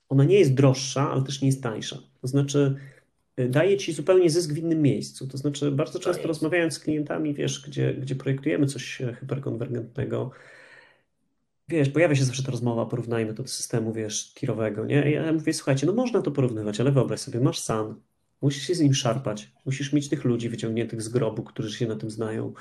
[0.09, 1.97] ona nie jest droższa, ale też nie jest tańsza.
[2.21, 2.75] To znaczy,
[3.39, 5.27] y, daje ci zupełnie zysk w innym miejscu.
[5.27, 10.31] To znaczy, bardzo często tak rozmawiając z klientami, wiesz, gdzie, gdzie projektujemy coś e, hyperkonwergentnego,
[11.69, 15.11] wiesz, pojawia się zawsze ta rozmowa, porównajmy to do systemu, wiesz, tirowego, nie?
[15.11, 17.95] Ja mówię, słuchajcie, no można to porównywać, ale wyobraź sobie, masz SAN,
[18.41, 21.95] musisz się z nim szarpać, musisz mieć tych ludzi wyciągniętych z grobu, którzy się na
[21.95, 22.53] tym znają,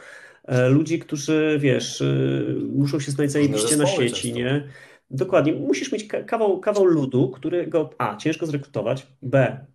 [0.44, 4.38] e, ludzi, którzy, wiesz, y, muszą się znać zajebiście na sieci, często.
[4.38, 4.68] nie?
[5.10, 5.52] Dokładnie.
[5.52, 9.66] Musisz mieć kawał, kawał ludu, którego A, ciężko zrekrutować, B,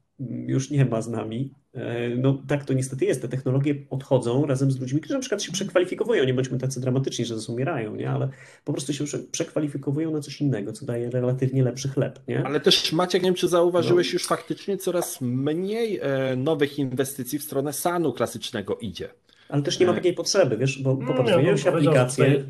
[0.48, 1.54] już nie ma z nami.
[1.74, 3.22] E, no tak to niestety jest.
[3.22, 6.24] Te technologie odchodzą razem z ludźmi, którzy na przykład się przekwalifikowują.
[6.24, 8.10] Nie bądźmy tacy dramatyczni, że umierają, nie?
[8.10, 8.30] ale
[8.66, 12.20] po prostu się przekwalifikowują na coś innego, co daje relatywnie lepszy chleb.
[12.28, 12.44] Nie?
[12.46, 14.14] Ale też Maciek, nie wiem czy zauważyłeś, no.
[14.14, 19.10] już faktycznie coraz mniej e, nowych inwestycji w stronę SAN-u klasycznego idzie.
[19.50, 19.96] Ale też nie ma e.
[19.96, 22.44] takiej potrzeby, wiesz, bo popatrz, zmieniają się aplikacje.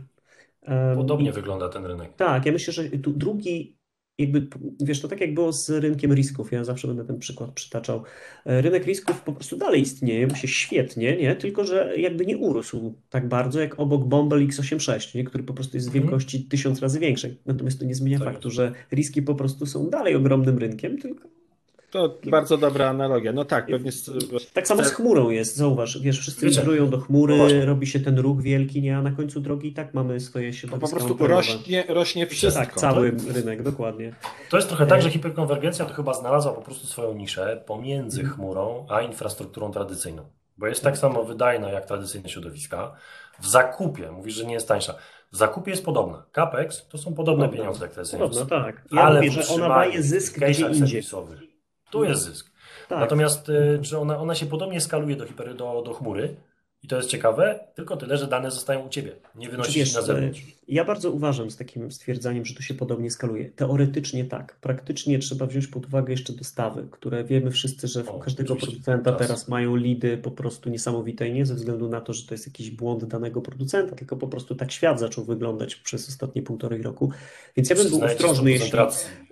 [0.96, 2.16] Podobnie wygląda ten rynek.
[2.16, 3.78] Tak, ja myślę, że tu drugi,
[4.18, 4.48] jakby,
[4.80, 8.04] wiesz, to tak jak było z rynkiem risków, ja zawsze będę ten przykład przytaczał.
[8.46, 11.36] E, rynek risków po prostu dalej istnieje, ma się świetnie, nie?
[11.36, 15.24] Tylko, że jakby nie urósł tak bardzo jak obok Bumble X86, nie?
[15.24, 16.04] który po prostu jest z mhm.
[16.04, 17.38] wielkości tysiąc razy większej.
[17.46, 21.39] Natomiast to nie zmienia tak faktu, że riski po prostu są dalej ogromnym rynkiem, tylko
[21.92, 23.32] to bardzo dobra analogia.
[23.32, 23.92] No tak, pewnie.
[24.54, 28.20] Tak samo z chmurą jest, zauważ, wiesz, wszyscy migrują do chmury, no robi się ten
[28.20, 30.96] ruch wielki, nie, a na końcu drogi i tak mamy swoje środowiska.
[30.96, 32.64] No po prostu rośnie, rośnie wszystko.
[32.64, 33.36] Tak, cały tak?
[33.36, 34.14] rynek, dokładnie.
[34.50, 38.36] To jest trochę tak, że hiperkonwergencja to chyba znalazła po prostu swoją niszę pomiędzy mhm.
[38.36, 40.26] chmurą a infrastrukturą tradycyjną.
[40.58, 42.96] Bo jest tak samo wydajna jak tradycyjne środowiska.
[43.40, 44.96] W zakupie, mówisz, że nie jest tańsza.
[45.32, 46.26] W zakupie jest podobna.
[46.32, 48.20] CAPEX to są podobne podobne pieniądze jak.
[48.20, 48.86] Podobno, tak.
[48.92, 51.04] Ja ale mówię, że ona daje zysk gdzie indziej.
[51.92, 52.52] Tu jest zysk.
[52.90, 53.00] Tak.
[53.00, 56.36] Natomiast y, czy ona, ona się podobnie skaluje do, hiper, do, do chmury,
[56.84, 60.42] i to jest ciekawe, tylko tyle, że dane zostają u Ciebie, nie wynosisz na zewnątrz.
[60.68, 63.50] Ja bardzo uważam z takim stwierdzaniem, że to się podobnie skaluje.
[63.50, 64.58] Teoretycznie tak.
[64.62, 69.48] Praktycznie trzeba wziąć pod uwagę jeszcze dostawy, które wiemy wszyscy, że u każdego producenta teraz
[69.48, 72.72] mają lidy po prostu niesamowite i nie ze względu na to, że to jest jakiś
[72.72, 77.12] błąd danego producenta, tylko po prostu tak świat zaczął wyglądać przez ostatnie półtorej roku.
[77.56, 78.72] Więc ja bym był ostrożny, jeśli,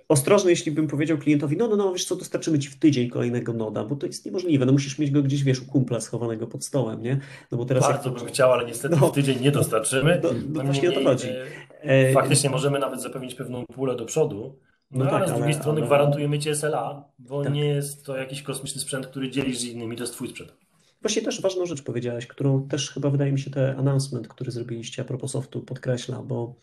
[0.08, 3.52] ostrożny, jeśli bym powiedział klientowi, no, no, no, wiesz co, dostarczymy Ci w tydzień kolejnego
[3.52, 4.66] noda, bo to jest niemożliwe.
[4.66, 7.20] No musisz mieć go gdzieś, wiesz, u kumpla schowanego pod stołem, nie?
[7.52, 8.18] No bo teraz Bardzo jak...
[8.18, 10.20] bym chciał, ale niestety no, w tydzień nie dostarczymy.
[10.22, 11.28] No, no właśnie o to chodzi.
[11.28, 11.44] E,
[11.82, 14.58] e, faktycznie możemy nawet zapewnić pewną pulę do przodu,
[14.90, 15.86] no, no tak, ale z drugiej ale, strony ale...
[15.86, 17.52] gwarantujemy Ci SLA, bo tak.
[17.52, 20.54] nie jest to jakiś kosmiczny sprzęt, który dzielisz z innymi, to jest Twój sprzęt.
[21.02, 25.02] Właśnie też ważną rzecz powiedziałeś, którą też chyba wydaje mi się ten announcement, który zrobiliście
[25.02, 26.54] a propos softu podkreśla, bo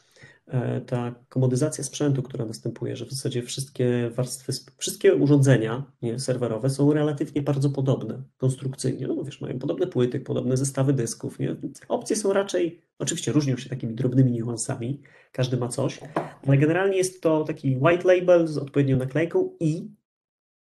[0.85, 6.93] ta komodyzacja sprzętu, która następuje, że w zasadzie wszystkie warstwy, wszystkie urządzenia nie, serwerowe są
[6.93, 9.07] relatywnie bardzo podobne konstrukcyjnie.
[9.07, 11.39] No wiesz, mają podobne płyty, podobne zestawy dysków.
[11.39, 11.55] Nie?
[11.87, 15.99] Opcje są raczej, oczywiście różnią się takimi drobnymi niuansami, każdy ma coś,
[16.47, 19.91] ale generalnie jest to taki white label z odpowiednią naklejką i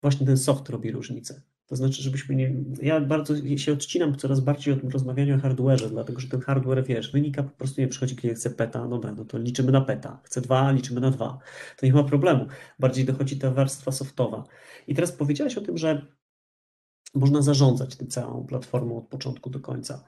[0.03, 1.43] właśnie ten soft robi różnicę.
[1.69, 2.55] To znaczy, żebyśmy nie.
[2.83, 7.13] Ja bardzo się odcinam coraz bardziej od rozmawiania o hardware'ze, dlatego że ten hardware, wiesz,
[7.13, 10.21] wynika po prostu nie przychodzi, klient chce peta, no, no to liczymy na peta.
[10.25, 11.39] Chce dwa, liczymy na dwa.
[11.77, 12.47] To nie ma problemu.
[12.79, 14.45] Bardziej dochodzi ta warstwa softowa.
[14.87, 16.07] I teraz powiedziałeś o tym, że
[17.15, 20.05] można zarządzać tym całą platformą od początku do końca.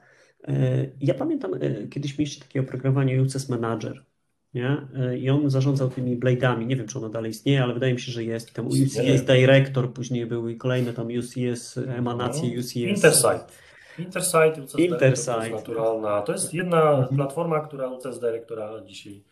[0.47, 4.05] E, ja pamiętam, e, kiedyś mieliście takie oprogramowanie UCS Manager
[4.53, 4.87] nie?
[5.17, 6.65] I on zarządzał tymi blade'ami.
[6.65, 8.53] Nie wiem, czy ono dalej istnieje, ale wydaje mi się, że jest.
[8.53, 12.59] Tam UCS Director, później były kolejne tam UCS, emanacje no.
[12.59, 12.75] UCS.
[12.75, 13.61] Intersight.
[13.99, 15.25] Intersight, UCS Intersight.
[15.25, 16.21] To jest naturalna.
[16.21, 17.15] To jest jedna mhm.
[17.15, 19.23] platforma, która UCS Directora dzisiaj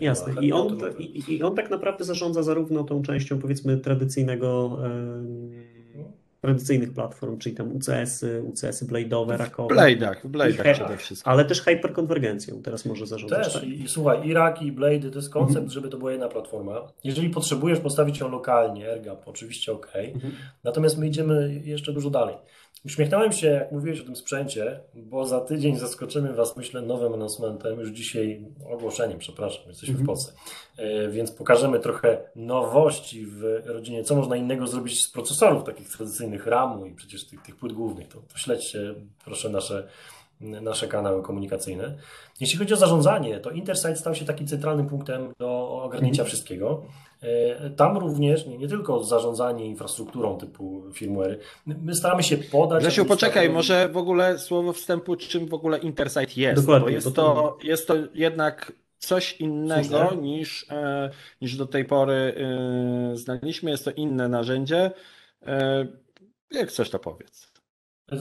[0.00, 0.32] Jasne.
[0.40, 4.78] I on, i, I on tak naprawdę zarządza zarówno tą częścią powiedzmy tradycyjnego
[6.44, 9.74] tradycyjnych platform, czyli tam UCS-y, UCS-y blade'owe, rakowe.
[9.74, 11.32] W blade'ach, w blade'ach przede wszystkim.
[11.32, 13.44] Ale też hyperkonwergencją teraz może zarządzać.
[13.44, 13.64] Też tak?
[13.64, 15.70] i, i słuchaj, i raki, i blade'y to jest koncept, mhm.
[15.70, 16.80] żeby to była jedna platforma.
[17.04, 19.92] Jeżeli potrzebujesz postawić ją lokalnie, AirGap, oczywiście ok.
[20.14, 20.32] Mhm.
[20.64, 22.36] Natomiast my idziemy jeszcze dużo dalej.
[22.84, 27.80] Uśmiechnąłem się, jak mówiłeś o tym sprzęcie, bo za tydzień zaskoczymy Was, myślę, nowym announcementem,
[27.80, 30.06] już dzisiaj ogłoszeniem, przepraszam, jesteśmy mm -hmm.
[30.06, 30.16] w mhm.
[30.16, 30.32] Polsce,
[30.76, 36.46] e, więc pokażemy trochę nowości w rodzinie, co można innego zrobić z procesorów takich tradycyjnych
[36.46, 38.08] RAMu i przecież tych, tych płyt głównych.
[38.08, 39.88] To, to śledźcie proszę nasze
[40.40, 41.96] nasze kanały komunikacyjne.
[42.40, 46.26] Jeśli chodzi o zarządzanie, to Intersight stał się takim centralnym punktem do ogarnięcia mhm.
[46.28, 46.82] wszystkiego.
[47.24, 51.38] E, tam również nie, nie, tylko zarządzanie infrastrukturą typu firmware.
[51.66, 52.82] My staramy się podać.
[52.82, 56.62] Grzesiu, poczekaj, może w ogóle słowo wstępu, czym w ogóle Intersight jest.
[56.62, 61.10] Dokładnie, bo jest, to, jest to jednak coś innego niż, e,
[61.40, 63.70] niż do tej pory e, znaliśmy.
[63.70, 64.90] Jest to inne narzędzie.
[66.50, 67.52] Jak coś to powiedz.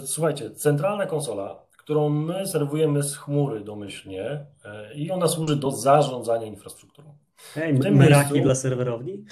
[0.05, 4.45] Słuchajcie, centralna konsola którą my serwujemy z chmury domyślnie
[4.95, 7.15] i ona służy do zarządzania infrastrukturą.
[7.53, 8.43] Hej, meraki miejscu...
[8.43, 9.25] dla serwerowni?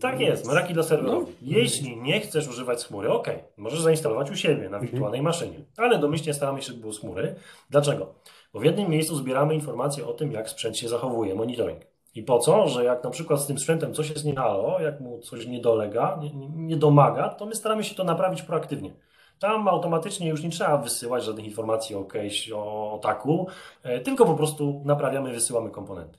[0.00, 1.34] Tak jest, meraki dla serwerowni.
[1.42, 1.58] No.
[1.58, 5.24] Jeśli nie chcesz używać chmury, ok, możesz zainstalować u siebie na wirtualnej mhm.
[5.24, 7.34] maszynie, ale domyślnie staramy się, żeby było z chmury.
[7.70, 8.14] Dlaczego?
[8.52, 11.80] Bo w jednym miejscu zbieramy informacje o tym, jak sprzęt się zachowuje, monitoring.
[12.14, 12.68] I po co?
[12.68, 15.60] Że jak na przykład z tym sprzętem coś jest nie halo, jak mu coś nie
[15.60, 18.92] dolega, nie, nie domaga, to my staramy się to naprawić proaktywnie.
[19.38, 23.46] Tam automatycznie już nie trzeba wysyłać żadnych informacji o case, o ataku,
[23.82, 26.18] e, tylko po prostu naprawiamy, wysyłamy komponenty.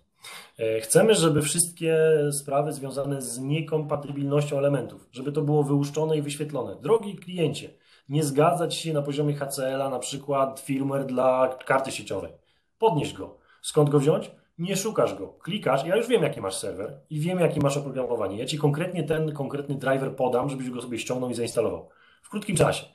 [0.60, 1.98] E, chcemy, żeby wszystkie
[2.32, 6.76] sprawy związane z niekompatybilnością elementów, żeby to było wyłuszczone i wyświetlone.
[6.82, 7.70] Drogi kliencie,
[8.10, 12.32] nie zgadzać się na poziomie HCL-a na przykład firmware dla karty sieciowej.
[12.80, 13.38] Podnieś go.
[13.62, 14.32] Skąd go wziąć?
[14.58, 15.28] Nie szukasz go.
[15.28, 18.38] Klikasz, ja już wiem jaki masz serwer i wiem jaki masz oprogramowanie.
[18.38, 21.90] Ja Ci konkretnie ten konkretny driver podam, żebyś go sobie ściągnął i zainstalował.
[22.22, 22.86] W krótkim czasie.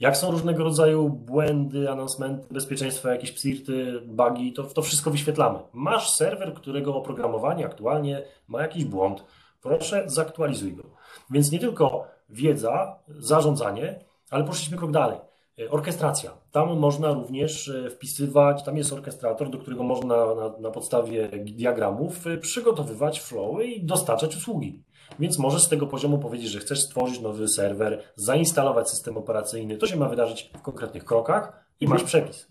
[0.00, 5.58] Jak są różnego rodzaju błędy, announcementy, bezpieczeństwa, jakieś psirty, bugi, to, to wszystko wyświetlamy.
[5.72, 9.24] Masz serwer, którego oprogramowanie aktualnie ma jakiś błąd.
[9.62, 10.82] Proszę, zaktualizuj go.
[11.30, 15.18] Więc nie tylko wiedza, zarządzanie, ale poszliśmy krok dalej.
[15.58, 16.30] E, orkestracja.
[16.50, 22.26] Tam można również e, wpisywać, tam jest orkestrator, do którego można na, na podstawie diagramów
[22.26, 24.82] e, przygotowywać flowy i dostarczać usługi.
[25.18, 29.76] Więc możesz z tego poziomu powiedzieć, że chcesz stworzyć nowy serwer, zainstalować system operacyjny.
[29.76, 32.48] To się ma wydarzyć w konkretnych krokach i masz przepis.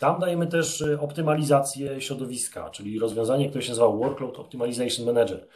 [0.00, 5.46] Tam dajemy też y, optymalizację środowiska, czyli rozwiązanie, które się nazywa Workload Optimization Manager.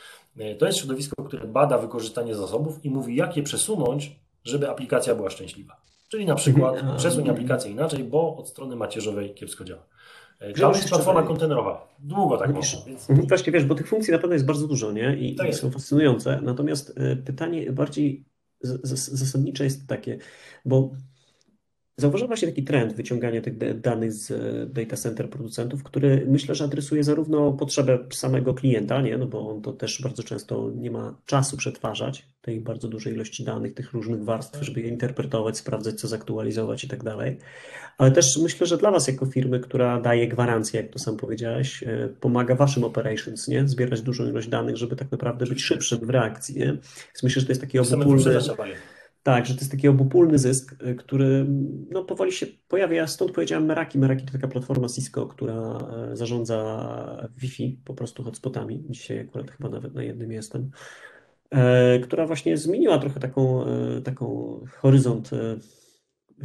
[0.41, 5.15] Y, to jest środowisko, które bada wykorzystanie zasobów i mówi, jak je przesunąć, żeby aplikacja
[5.15, 5.77] była szczęśliwa.
[6.09, 9.83] Czyli na przykład przesuń aplikację inaczej, bo od strony macierzowej kiepsko działa.
[10.61, 11.97] Tam jest platforma kontenerowa.
[11.99, 12.81] Długo tak można.
[12.87, 13.11] Więc...
[13.11, 15.17] Mhm, właśnie wiesz, bo tych funkcji na pewno jest bardzo dużo, nie?
[15.17, 16.41] I, i są fascynujące.
[16.43, 18.25] Natomiast e, pytanie bardziej
[18.61, 20.19] zasadnicze jest takie,
[20.65, 20.91] bo
[21.99, 26.65] Zauważam właśnie taki trend wyciągania tych danych z e, data center producentów, który myślę, że
[26.65, 29.19] adresuje zarówno potrzebę samego klienta, nie?
[29.19, 33.45] No bo on to też bardzo często nie ma czasu przetwarzać tej bardzo dużej ilości
[33.45, 37.39] danych, tych różnych warstw, żeby je interpretować, sprawdzać, co zaktualizować i tak dalej.
[37.99, 41.83] Ale też myślę, że dla Was jako firmy, która daje gwarancję, jak to sam powiedziałeś,
[41.83, 43.69] e, pomaga Waszym operations, nie?
[43.69, 46.67] Zbierać dużą ilość danych, żeby tak naprawdę być szybszym w reakcji, nie?
[46.67, 48.41] Więc myślę, że to jest taki obopólny...
[49.27, 51.47] Tak, że to jest taki obopólny zysk, y, który
[51.91, 53.07] no, powoli się pojawia.
[53.07, 53.99] Stąd powiedziałem Meraki.
[53.99, 55.79] Meraki to taka platforma Cisco, która
[56.13, 58.85] e, zarządza Wi-Fi, po prostu hotspotami.
[58.89, 60.71] Dzisiaj akurat chyba nawet na jednym jestem.
[61.51, 65.31] E, która właśnie zmieniła trochę taką, e, taką horyzont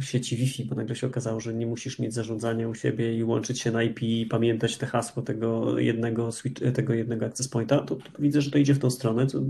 [0.00, 3.60] sieci Wi-Fi, bo nagle się okazało, że nie musisz mieć zarządzania u siebie i łączyć
[3.60, 7.78] się na IP i pamiętać te hasło tego jednego, switch, tego jednego access pointa.
[7.78, 9.42] To, to widzę, że to idzie w tą stronę, co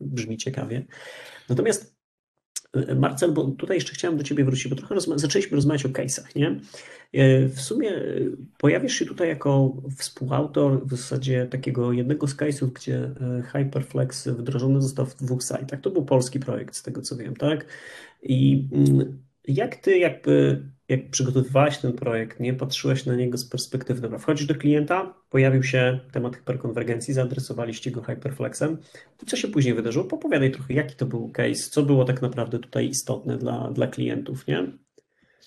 [0.00, 0.84] brzmi ciekawie.
[1.48, 1.97] Natomiast
[2.96, 6.36] Marcel, bo tutaj jeszcze chciałem do Ciebie wrócić, bo trochę rozma zaczęliśmy rozmawiać o case'ach,
[6.36, 6.60] nie?
[7.12, 8.20] E, w sumie e,
[8.58, 14.82] pojawisz się tutaj jako współautor w zasadzie takiego jednego z case'ów, gdzie e, Hyperflex wdrożony
[14.82, 15.80] został w dwóch sajtach.
[15.80, 17.66] To był polski projekt, z tego co wiem, tak?
[18.22, 24.00] I mm, jak Ty jakby jak przygotowywałeś ten projekt, nie patrzyłeś na niego z perspektywy,
[24.00, 28.78] dobra, wchodzisz do klienta, pojawił się temat hyperkonwergencji, zaadresowaliście go Hyperflexem.
[29.16, 30.04] To co się później wydarzyło?
[30.04, 34.46] Popowiadaj trochę, jaki to był case, co było tak naprawdę tutaj istotne dla, dla klientów,
[34.46, 34.72] nie?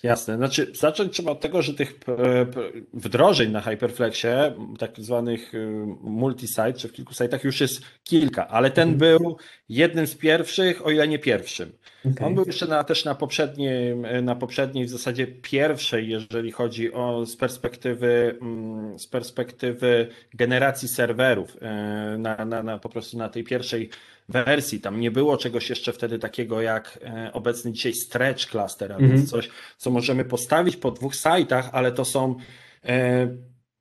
[0.02, 0.36] Jasne.
[0.36, 2.46] Znaczy, zacząć trzeba od tego, że tych e,
[2.94, 5.58] wdrożeń na Hyperflexie, tak zwanych e,
[6.04, 8.98] multi-site, czy w kilku sajtach już jest kilka, ale ten mhm.
[8.98, 9.36] był
[9.68, 11.72] jednym z pierwszych, o ile nie pierwszym.
[12.12, 12.26] Okay.
[12.26, 17.26] On był jeszcze na, też na poprzedniej, na poprzedniej, w zasadzie pierwszej, jeżeli chodzi o
[17.26, 23.44] z perspektywy, mm, z perspektywy generacji serwerów, e, na, na, na po prostu na tej
[23.44, 23.90] pierwszej
[24.32, 24.80] wersji.
[24.80, 26.98] Tam nie było czegoś jeszcze wtedy takiego jak
[27.32, 29.26] obecny dzisiaj stretch cluster, a więc mhm.
[29.26, 32.36] coś, co możemy postawić po dwóch sajtach, ale to są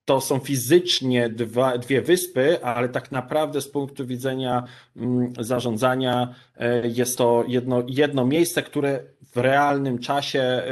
[0.05, 4.63] to są fizycznie dwa, dwie wyspy, ale tak naprawdę z punktu widzenia
[4.95, 9.03] mm, zarządzania e, jest to jedno, jedno miejsce, które
[9.35, 10.63] w realnym czasie e,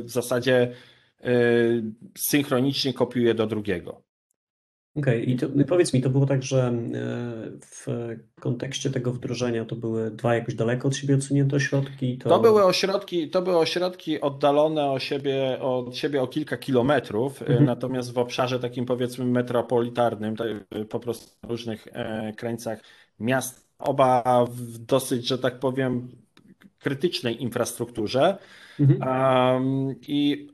[0.00, 0.72] w zasadzie
[1.20, 1.30] e,
[2.18, 4.07] synchronicznie kopiuje do drugiego.
[4.98, 6.72] Okej, i powiedz mi, to było tak, że
[7.60, 7.86] w
[8.40, 12.18] kontekście tego wdrożenia to były dwa jakoś daleko od siebie odsunięte ośrodki?
[12.18, 12.28] To...
[12.28, 17.64] to były ośrodki, to były ośrodki oddalone o siebie, od siebie o kilka kilometrów, mhm.
[17.64, 20.34] natomiast w obszarze takim powiedzmy metropolitarnym,
[20.88, 22.80] po prostu w różnych e, krańcach
[23.20, 26.08] miast, oba w dosyć, że tak powiem,
[26.78, 28.38] krytycznej infrastrukturze.
[28.80, 29.94] Mhm.
[30.08, 30.48] I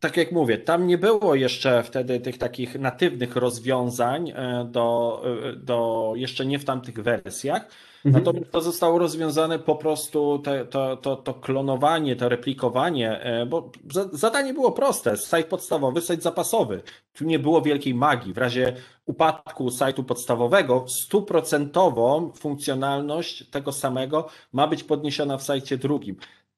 [0.00, 5.56] tak jak mówię, tam nie było jeszcze wtedy tych takich natywnych rozwiązań e, do, e,
[5.56, 7.68] do jeszcze nie w tamtych wersjach.
[8.04, 8.24] Mhm.
[8.24, 13.70] Natomiast to zostało rozwiązane po prostu te, to, to, to klonowanie, to replikowanie, e, bo
[14.12, 15.16] zadanie było proste.
[15.16, 16.82] Sajt podstawowy, sajt zapasowy.
[17.12, 18.32] Tu nie było wielkiej magii.
[18.32, 18.72] W razie
[19.06, 26.16] upadku sajtu podstawowego stuprocentową funkcjonalność tego samego ma być podniesiona w sajcie drugim.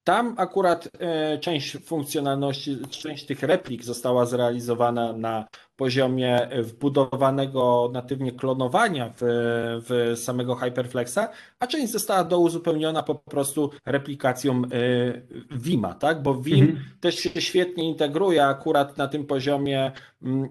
[0.09, 9.13] Tam akurat e, część funkcjonalności, część tych replik została zrealizowana na poziomie wbudowanego natywnie klonowania
[9.17, 9.23] w,
[9.89, 11.19] w samego Hyperflexa,
[11.61, 14.69] a część została douzupełniona po prostu replikacją e,
[15.51, 16.23] Vima, tak?
[16.23, 16.85] Bo Vim mhm.
[17.01, 19.93] też się świetnie integruje akurat na tym poziomie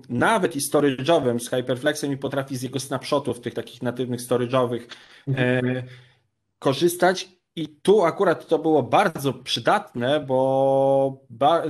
[0.10, 4.82] nawet i storage'owym z Hyperflexem i potrafi z jego snapshotów, tych takich natywnych storage'owych
[5.28, 5.84] mhm.
[6.60, 11.18] korzystać i tu akurat to było bardzo przydatne, bo,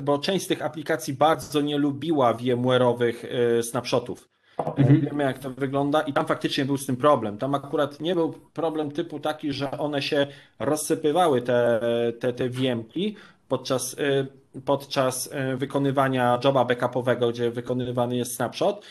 [0.04, 3.14] bo część z tych aplikacji bardzo nie lubiła VMware'owych
[3.60, 4.30] y, snapshotów.
[4.58, 5.02] Mhm.
[5.02, 7.38] Wiemy, jak to wygląda, i tam faktycznie był z tym problem.
[7.38, 10.28] Tam akurat nie był problem typu taki, że one się
[10.60, 11.80] rozsypywały, te,
[12.20, 13.16] te, te VMki
[13.48, 14.28] podczas, y,
[14.66, 18.86] podczas y, wykonywania joba backupowego, gdzie wykonywany jest snapshot,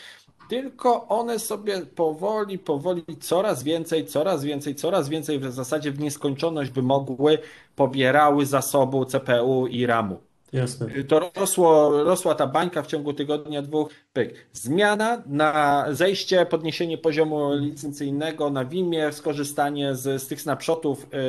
[0.49, 6.71] tylko one sobie powoli, powoli coraz więcej, coraz więcej, coraz więcej w zasadzie w nieskończoność
[6.71, 7.37] by mogły
[7.75, 10.27] pobierały zasobu CPU i RAMu.
[10.53, 10.87] Jasne.
[11.07, 13.89] To rosło, rosła ta bańka w ciągu tygodnia, dwóch.
[14.13, 14.47] Pyk.
[14.53, 21.19] Zmiana na zejście, podniesienie poziomu licencyjnego na Vimie, skorzystanie z, z tych snapshotów yy,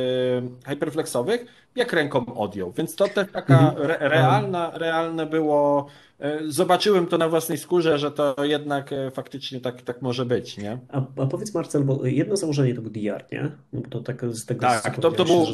[0.66, 2.72] hyperflexowych, jak ręką odjął.
[2.72, 3.90] Więc to też taka mhm.
[3.90, 5.86] re, realna, realne było
[6.48, 10.78] zobaczyłem to na własnej skórze, że to jednak e, faktycznie tak, tak może być, nie?
[10.88, 13.50] A, a powiedz Marcel, bo jedno założenie to był DR, nie?
[13.72, 15.46] No to tak z tego Tak, to, to było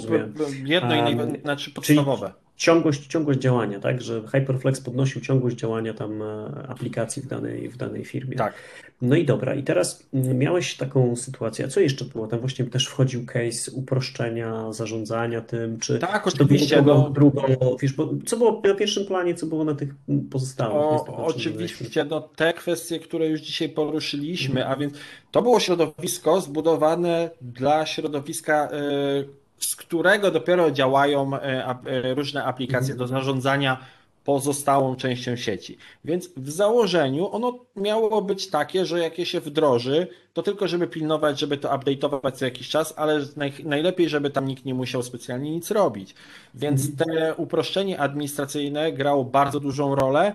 [0.65, 1.41] jedno i naj...
[1.43, 2.27] znaczy podstawowe.
[2.27, 4.03] Czyli ciągłość, ciągłość działania, tak?
[4.03, 6.27] Że Hyperflex podnosił ciągłość działania tam e,
[6.69, 8.37] aplikacji w danej, w danej firmie.
[8.37, 8.55] Tak.
[9.03, 12.27] No i dobra, i teraz mm, miałeś taką sytuację, a co jeszcze było?
[12.27, 17.11] Tam właśnie też wchodził case uproszczenia, zarządzania tym, czy, tak, czy oczywiście, to było no...
[17.11, 17.43] drugą,
[17.81, 19.89] wiesz, bo co było na pierwszym planie, co było na tych
[20.31, 20.77] pozostałych?
[20.77, 24.73] O, oczywiście, no te kwestie, które już dzisiaj poruszyliśmy, mhm.
[24.73, 24.95] a więc
[25.31, 31.41] to było środowisko zbudowane dla środowiska yy, z którego dopiero działają e,
[31.87, 32.99] e, różne aplikacje mhm.
[32.99, 33.79] do zarządzania
[34.25, 35.79] pozostałą częścią sieci.
[36.05, 40.87] Więc w założeniu ono miało być takie, że jak je się wdroży, to tylko żeby
[40.87, 45.03] pilnować, żeby to update'ować co jakiś czas, ale naj, najlepiej, żeby tam nikt nie musiał
[45.03, 46.15] specjalnie nic robić.
[46.55, 46.97] Więc mhm.
[47.09, 50.35] te uproszczenie administracyjne grało bardzo dużą rolę.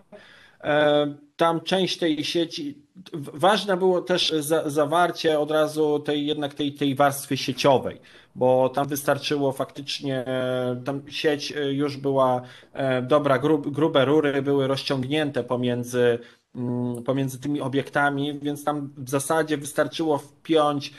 [0.63, 2.77] E, tam część tej sieci,
[3.13, 8.01] ważne było też za, zawarcie od razu tej jednak tej, tej warstwy sieciowej
[8.35, 12.41] bo tam wystarczyło faktycznie, e, tam sieć e, już była
[12.73, 16.19] e, dobra, grube rury były rozciągnięte pomiędzy
[16.55, 20.93] Mm, pomiędzy tymi obiektami, więc tam w zasadzie wystarczyło wpiąć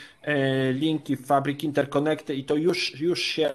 [0.73, 3.53] linki w Fabric Interconnecty i to już, już, się,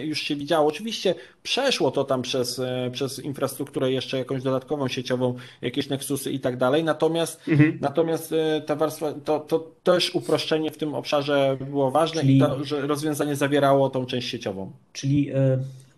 [0.00, 0.68] już się widziało.
[0.68, 2.60] Oczywiście przeszło to tam przez,
[2.92, 7.78] przez infrastrukturę jeszcze jakąś dodatkową sieciową, jakieś Nexusy i tak dalej, natomiast, mhm.
[7.80, 8.34] natomiast
[8.66, 12.36] ta warstwa, to, to też uproszczenie w tym obszarze było ważne Czyli...
[12.36, 14.72] i to, że rozwiązanie zawierało tą część sieciową.
[14.92, 15.30] Czyli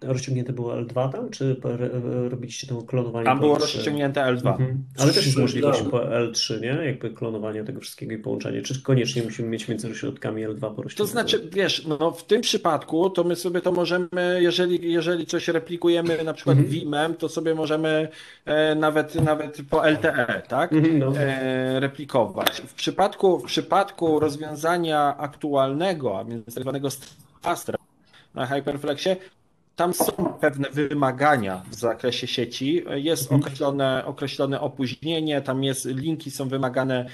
[0.03, 1.57] rozciągnięte było L2 tam, czy
[2.29, 3.25] robiliście to klonowanie?
[3.25, 4.51] Tam było rozciągnięte L2.
[4.51, 4.85] Mhm.
[4.99, 6.87] Ale też jest możliwość po L3, nie?
[6.87, 8.63] Jakby klonowanie tego wszystkiego i połączenie.
[8.63, 13.11] Czy koniecznie musimy mieć między środkami L2 po To znaczy, wiesz, no w tym przypadku
[13.11, 14.09] to my sobie to możemy,
[14.39, 16.75] jeżeli, jeżeli coś replikujemy na przykład mhm.
[16.75, 18.09] Vimem, to sobie możemy
[18.45, 20.73] e, nawet, nawet po LTE, tak?
[20.73, 21.13] Mhm, no.
[21.17, 22.63] e, replikować.
[22.67, 26.89] W przypadku, w przypadku rozwiązania aktualnego, a więc tak zwanego
[27.43, 27.79] Astra
[28.35, 29.17] na Hyperflexie,
[29.81, 32.85] tam są pewne wymagania w zakresie sieci.
[32.95, 33.41] Jest mhm.
[33.41, 37.07] określone, określone opóźnienie, tam jest linki są wymagane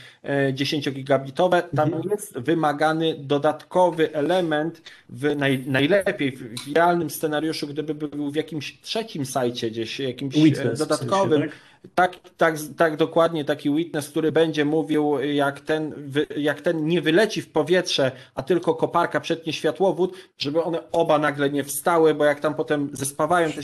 [0.52, 2.11] 10 gigabitowe, tam mhm.
[2.11, 9.27] jest wymagany dodatkowy element w naj, najlepiej w idealnym scenariuszu, gdyby był w jakimś trzecim
[9.27, 11.40] sajcie gdzieś, jakimś Witness, dodatkowym.
[11.40, 11.75] W sensie, tak?
[11.94, 17.42] Tak, tak, tak, dokładnie taki witness, który będzie mówił, jak ten, jak ten nie wyleci
[17.42, 22.40] w powietrze, a tylko koparka przetnie światłowód, żeby one oba nagle nie wstały, bo jak
[22.40, 23.62] tam potem zespawają te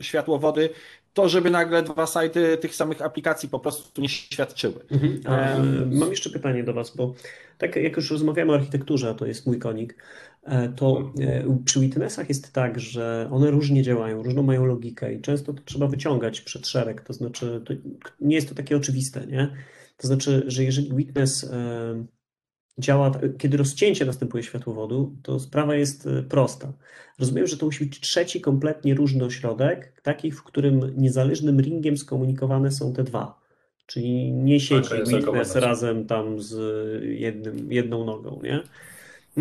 [0.00, 0.70] światłowody,
[1.14, 4.80] to żeby nagle dwa sajty tych samych aplikacji po prostu nie świadczyły.
[4.90, 5.98] Mhm.
[5.98, 7.14] Mam jeszcze pytanie do Was, bo
[7.58, 9.94] tak jak już rozmawiamy o architekturze, a to jest mój konik,
[10.76, 15.52] to e, przy witnessach jest tak, że one różnie działają, różną mają logikę i często
[15.52, 17.74] to trzeba wyciągać przed szereg, to znaczy to
[18.20, 19.50] nie jest to takie oczywiste, nie?
[19.96, 22.04] To znaczy, że jeżeli witness e,
[22.78, 26.72] działa, kiedy rozcięcie następuje światłowodu, to sprawa jest prosta.
[27.18, 32.70] Rozumiem, że to musi być trzeci kompletnie różny ośrodek, taki, w którym niezależnym ringiem skomunikowane
[32.70, 33.40] są te dwa.
[33.86, 36.54] Czyli nie siedzi tak, witness razem tam z
[37.04, 38.62] jednym, jedną nogą, nie?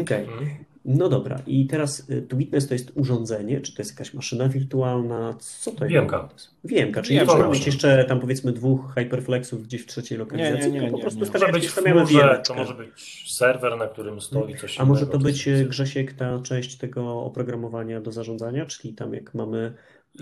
[0.01, 0.25] Okej.
[0.25, 0.47] Okay.
[0.87, 4.49] No dobra, i teraz y, to Witness to jest urządzenie, czy to jest jakaś maszyna
[4.49, 5.35] wirtualna?
[5.39, 5.93] Co to jest?
[5.93, 6.29] Wiemka.
[6.63, 10.85] Wiemka, czyli nie mieć jeszcze tam powiedzmy dwóch hyperflexów gdzieś w trzeciej lokalizacji, nie, nie,
[10.85, 14.85] nie, po prostu nie, być chmurze, To może być serwer, na którym stoi coś A
[14.85, 19.73] może to być, Grzesiek, ta część tego oprogramowania do zarządzania, czyli tam jak mamy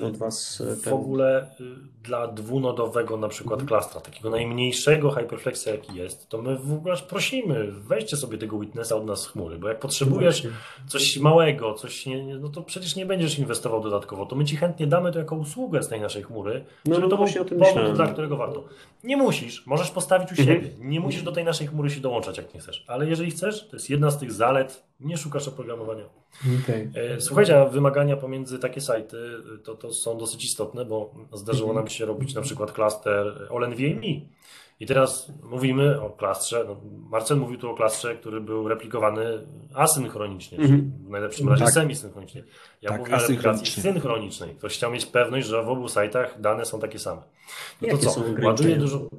[0.04, 0.93] od Was e, ten...
[0.93, 1.64] W ogóle y,
[2.04, 3.68] dla dwunodowego na przykład mhm.
[3.68, 8.96] klastra, takiego najmniejszego hyperflexa jaki jest, to my w ogóle prosimy, weźcie sobie tego witnessa
[8.96, 10.48] od nas z chmury, bo jak potrzebujesz
[10.88, 14.88] coś małego, coś nie, no to przecież nie będziesz inwestował dodatkowo, to my Ci chętnie
[14.88, 17.96] damy to jako usługę z tej naszej chmury, no, żeby no to był powód, myślałem.
[17.96, 18.64] dla którego warto.
[19.04, 20.48] Nie musisz, możesz postawić u mhm.
[20.48, 23.68] siebie, nie musisz do tej naszej chmury się dołączać jak nie chcesz, ale jeżeli chcesz,
[23.68, 26.06] to jest jedna z tych zalet, nie szukasz oprogramowania.
[26.64, 26.91] Okay.
[26.95, 29.18] E, słuchajcie, a wymagania pomiędzy takie sajty
[29.64, 34.22] to, to są dosyć istotne, bo zdarzyło nam się robić na przykład klaster OLNVMe.
[34.80, 40.58] I teraz mówimy o klastrze, no Marcel mówił tu o klastrze, który był replikowany asynchronicznie,
[40.58, 41.08] mm -hmm.
[41.08, 41.74] w najlepszym razie tak.
[41.74, 42.43] semisynchronicznie.
[42.82, 44.56] Ja tak, mówię o replikacji synchronicznej.
[44.56, 47.22] Ktoś chciał mieć pewność, że w obu sajtach dane są takie same.
[47.82, 48.24] No to co?
[48.43, 49.10] Ładuje dużo,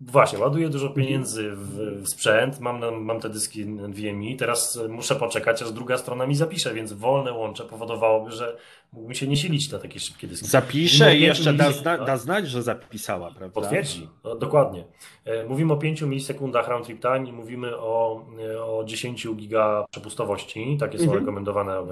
[0.00, 1.06] Właśnie, ładuję dużo mhm.
[1.06, 6.34] pieniędzy w, sprzęt, mam, mam te dyski NVMe, teraz muszę poczekać, aż druga strona mi
[6.34, 8.56] zapisze, więc wolne łącze powodowałoby, że
[8.92, 10.46] mógłbym się nie silić na takie szybkie dyski.
[10.46, 13.60] Zapisze i jeszcze da, zna, da znać, że zapisała, prawda?
[13.60, 14.84] Potwierdzi, no, dokładnie.
[15.24, 19.84] E, mówimy o 5 milisekundach round trip time i mówimy o, e, o 10 giga
[19.90, 21.20] przepustowości, takie są mhm.
[21.20, 21.82] rekomendowane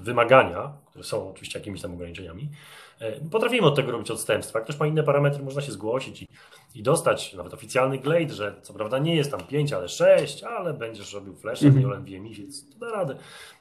[0.00, 2.48] wymagania, które są oczywiście jakimiś tam ograniczeniami.
[3.02, 4.58] E, potrafimy od tego robić odstępstwa.
[4.58, 6.28] Jak ktoś ma inne parametry, można się zgłosić i,
[6.74, 10.74] i dostać nawet oficjalny glade, że co prawda nie jest tam 5, ale 6, ale
[10.74, 12.04] będziesz robił flash, mm -hmm.
[12.06, 13.16] nie NVMe, więc to da radę.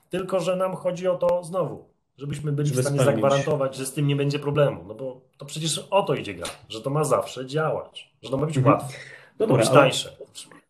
[0.09, 1.85] Tylko, że nam chodzi o to znowu,
[2.17, 3.21] żebyśmy byli Żeby w stanie spełnić.
[3.21, 4.83] zagwarantować, że z tym nie będzie problemu.
[4.87, 8.37] No bo to przecież o to idzie gra, że to ma zawsze działać, że to
[8.37, 8.73] ma być mm -hmm.
[8.73, 8.97] łatwe,
[9.39, 10.09] no ma być tańsze.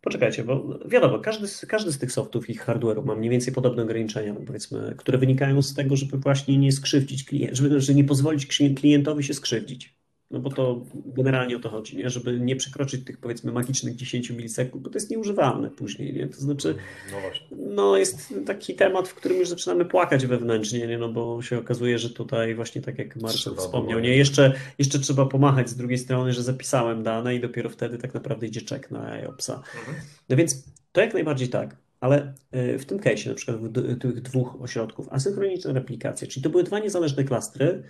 [0.02, 3.84] Poczekajcie, bo wiadomo, każdy z, każdy z tych softów i hardware'ów ma mniej więcej podobne
[3.84, 8.48] ograniczenia, powiedzmy, które wynikają z tego, żeby właśnie nie skrzywdzić klienta, żeby, żeby nie pozwolić
[8.76, 10.01] klientowi się skrzywdzić.
[10.32, 12.10] No bo to generalnie o to chodzi, nie?
[12.10, 16.14] żeby nie przekroczyć tych powiedzmy magicznych 10 milisekund, bo to jest nieużywalne później.
[16.14, 16.28] Nie?
[16.28, 16.76] To znaczy,
[17.12, 17.18] no,
[17.52, 20.98] no, jest taki temat, w którym już zaczynamy płakać wewnętrznie, nie?
[20.98, 24.18] No bo się okazuje, że tutaj właśnie tak jak Marcel wspomniał, nie?
[24.18, 28.48] Jeszcze, jeszcze trzeba pomachać z drugiej strony, że zapisałem dane i dopiero wtedy tak naprawdę
[28.48, 29.56] idzie czek na IOPSa.
[29.56, 29.98] Mhm.
[30.30, 31.78] No więc to jak najbardziej tak.
[32.00, 33.58] Ale y, w tym case, na przykład
[34.02, 37.84] tych dwóch ośrodków, asynchroniczna replikacja, czyli to były dwa niezależne klastry, E,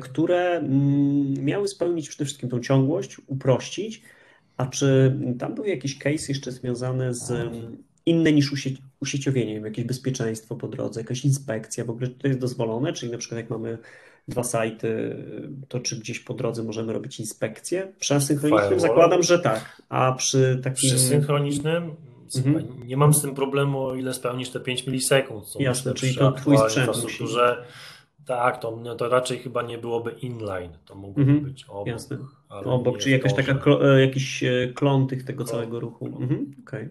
[0.00, 4.02] które mm, miały spełnić przede wszystkim tą ciągłość, uprościć.
[4.56, 8.52] A czy tam były jakieś case jeszcze związane z mm, inne niż
[9.00, 13.40] usieciowienie, jakieś bezpieczeństwo po drodze, jakaś inspekcja, w ogóle to jest dozwolone, czyli na przykład
[13.40, 13.78] jak mamy
[14.28, 15.16] dwa sajty,
[15.68, 17.92] to czy gdzieś po drodze możemy robić inspekcję?
[18.00, 20.90] Przy asynchronicznym zakładam, że tak, a przy takim...
[20.90, 21.96] Przy synchronicznym
[22.36, 22.86] mhm.
[22.86, 25.44] nie mam z tym problemu, o ile spełnisz te 5 milisekund.
[25.60, 27.24] Jasne, czyli to twój sprzęt musi...
[28.26, 31.86] Tak, to, no to raczej chyba nie byłoby inline, to mogłoby mhm, być obok.
[31.86, 32.18] Jasne.
[32.48, 34.00] Obok, czyli jakaś taka, że...
[34.00, 36.06] jakiś e, klon tych, tego całego ruchu.
[36.06, 36.90] Mhm, Okej, okay.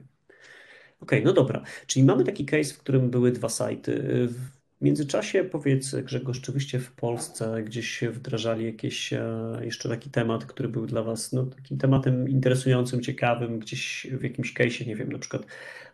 [0.99, 1.21] okay.
[1.21, 1.63] no dobra.
[1.87, 4.27] Czyli mamy taki case, w którym były dwa sajty.
[4.27, 10.45] W międzyczasie powiedz Grzegorz, czy wyście w Polsce gdzieś wdrażali jakiś e, jeszcze taki temat,
[10.45, 15.11] który był dla Was no, takim tematem interesującym, ciekawym, gdzieś w jakimś case, nie wiem,
[15.11, 15.45] na przykład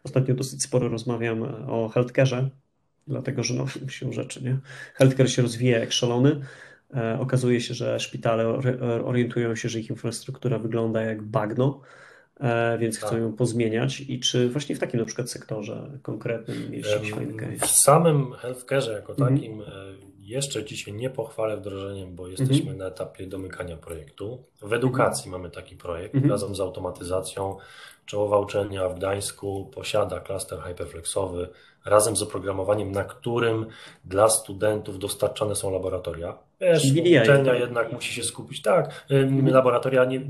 [0.03, 2.49] ostatnio dosyć sporo rozmawiam o healthcare'ze,
[3.07, 4.57] dlatego że no, się rzeczy, nie?
[4.93, 6.41] Healthcare się rozwija jak szalony.
[6.95, 8.59] E, okazuje się, że szpitale
[9.03, 11.81] orientują się, że ich infrastruktura wygląda jak bagno
[12.39, 13.19] e, więc chcą tak.
[13.19, 17.67] ją pozmieniać i czy właśnie w takim na przykład sektorze konkretnym mieliście fajny case?
[17.67, 19.35] W samym healthcare jako mhm.
[19.35, 19.65] takim mm.
[20.19, 22.77] jeszcze dzisiaj nie pochwalę wdrożeniem, bo jesteśmy mm.
[22.77, 24.43] na etapie domykania projektu.
[24.61, 25.41] W edukacji mm.
[25.41, 26.31] mamy taki projekt mhm.
[26.31, 27.57] razem z automatyzacją.
[28.05, 31.49] Czołowa uczelnia w Gdańsku posiada klaster hyperflexowy
[31.85, 33.65] razem z oprogramowaniem, na którym
[34.05, 36.37] dla studentów dostarczane są laboratoria.
[36.61, 36.83] Wiesz,
[37.21, 37.59] uczelnia tak.
[37.59, 38.61] jednak musi się skupić.
[38.61, 39.47] Tak, mhm.
[39.47, 40.21] laboratoria nie,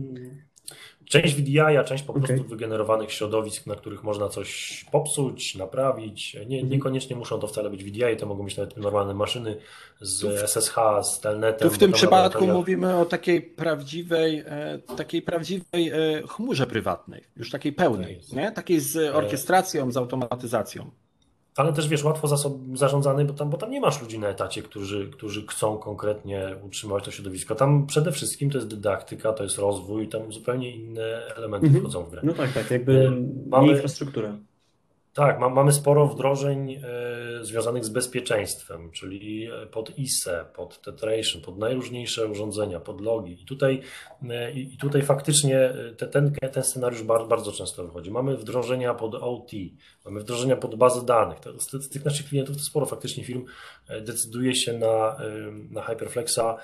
[1.10, 2.48] część VDI, a część po prostu okay.
[2.48, 6.34] wygenerowanych środowisk, na których można coś popsuć, naprawić.
[6.34, 6.70] Nie, mhm.
[6.70, 9.58] niekoniecznie muszą to wcale być VDI, to mogą być nawet normalne maszyny
[10.02, 11.70] z SSH, z Telnetem.
[11.70, 17.52] Tu w tym przypadku mówimy o takiej prawdziwej, e, takiej prawdziwej e, chmurze prywatnej, już
[17.52, 18.52] takiej pełnej, tak nie?
[18.52, 20.92] takiej z e, orkiestracją, z automatyzacją
[21.58, 22.28] ale też wiesz, łatwo
[22.74, 27.06] zarządzany, bo tam, bo tam nie masz ludzi na etacie, którzy, którzy chcą konkretnie utrzymywać
[27.06, 27.56] to środowisko.
[27.56, 31.84] Tam przede wszystkim to jest dydaktyka, to jest rozwój, tam zupełnie inne elementy mhm.
[31.84, 32.22] wchodzą w grę.
[32.24, 33.12] No tak, tak, jakby
[33.48, 34.38] mamy infrastrukturę.
[35.18, 36.80] Tak, ma, mamy sporo wdrożeń e,
[37.46, 43.42] związanych z bezpieczeństwem, czyli e, pod ISE, pod Tetration, pod najróżniejsze urządzenia, pod logi.
[43.42, 43.82] I tutaj,
[44.30, 48.12] e, i tutaj faktycznie te, ten, ten scenariusz bardzo, bardzo często wychodzi.
[48.12, 49.52] Mamy wdrożenia pod OT,
[50.06, 51.38] mamy wdrożenia pod bazę danych.
[51.58, 53.46] Z, z tych naszych klientów to sporo faktycznie firm
[54.02, 55.18] decyduje się na,
[55.72, 56.58] na Hyperflexa,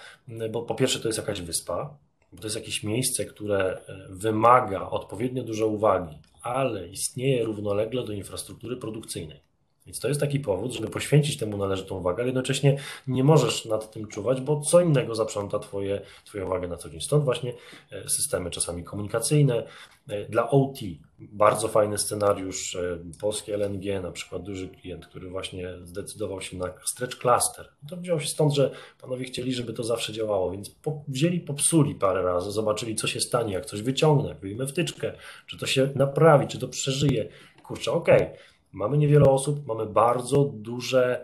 [0.52, 1.98] bo po pierwsze to jest jakaś wyspa,
[2.34, 8.78] bo to jest jakieś miejsce, które wymaga odpowiednio dużo uwagi, ale istnieje równolegle do infrastruktury
[8.78, 9.42] produkcyjnej.
[9.86, 12.78] Więc to jest taki powód, żeby poświęcić temu należytą uwagę, ale jednocześnie
[13.08, 17.02] nie możesz nad tym czuwać, bo co innego zaprząta twoje, Twoją uwagę na co dzień.
[17.02, 17.54] Stąd właśnie
[17.92, 19.64] e, systemy czasami komunikacyjne.
[20.10, 20.80] E, dla OT
[21.20, 26.74] bardzo fajny scenariusz, e, polskie LNG, na przykład duży klient, który właśnie zdecydował się na
[26.86, 27.70] stretch cluster.
[27.90, 28.72] To wziął się stąd, że
[29.02, 33.20] panowie chcieli, żeby to zawsze działało, więc po, wzięli, popsuli parę razy, zobaczyli co się
[33.20, 35.14] stanie, jak coś wyciągnę, jak wyjmę wtyczkę,
[35.48, 37.30] czy to się naprawi, czy to przeżyje.
[37.64, 38.24] Kurczę, okej.
[38.24, 41.24] Okay Mamy niewiele osób, mamy bardzo duże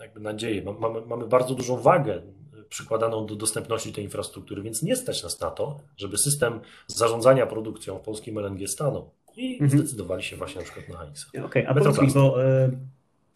[0.00, 2.22] jakby nadzieje, mamy, mamy bardzo dużą wagę
[2.68, 7.98] przykładaną do dostępności tej infrastruktury, więc nie stać nas na to, żeby system zarządzania produkcją
[7.98, 9.10] w polskim LNG stanął.
[9.36, 9.70] I mhm.
[9.70, 11.28] zdecydowali się właśnie na przykład na HX.
[11.28, 12.70] Okej, okay, a powiedz mi, bo e,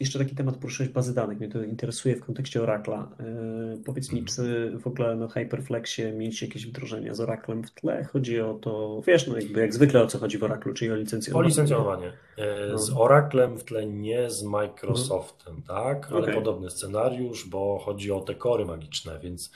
[0.00, 3.08] jeszcze taki temat poruszyłeś bazy danych, mnie to interesuje w kontekście Oracla.
[3.20, 8.04] Yy, powiedz mi, czy w ogóle na Hyperflexie mieliście jakieś wdrożenia z Oraclem w tle?
[8.04, 10.96] Chodzi o to, wiesz, no jakby jak zwykle o co chodzi w Oraclu, czyli o
[10.96, 11.46] licencjonowanie.
[11.46, 12.12] O licencjonowanie.
[12.36, 13.00] E, z no.
[13.00, 15.84] Oraclem w tle nie z Microsoftem, mhm.
[15.84, 16.12] tak?
[16.12, 16.34] Ale okay.
[16.34, 19.50] podobny scenariusz, bo chodzi o te kory magiczne, więc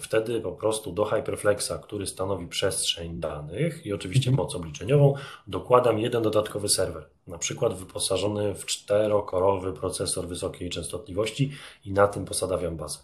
[0.00, 4.44] Wtedy po prostu do Hyperflexa, który stanowi przestrzeń danych i oczywiście mhm.
[4.46, 5.14] moc obliczeniową,
[5.46, 11.52] dokładam jeden dodatkowy serwer, na przykład wyposażony w czterokorowy procesor wysokiej częstotliwości
[11.84, 12.98] i na tym posadawiam bazę.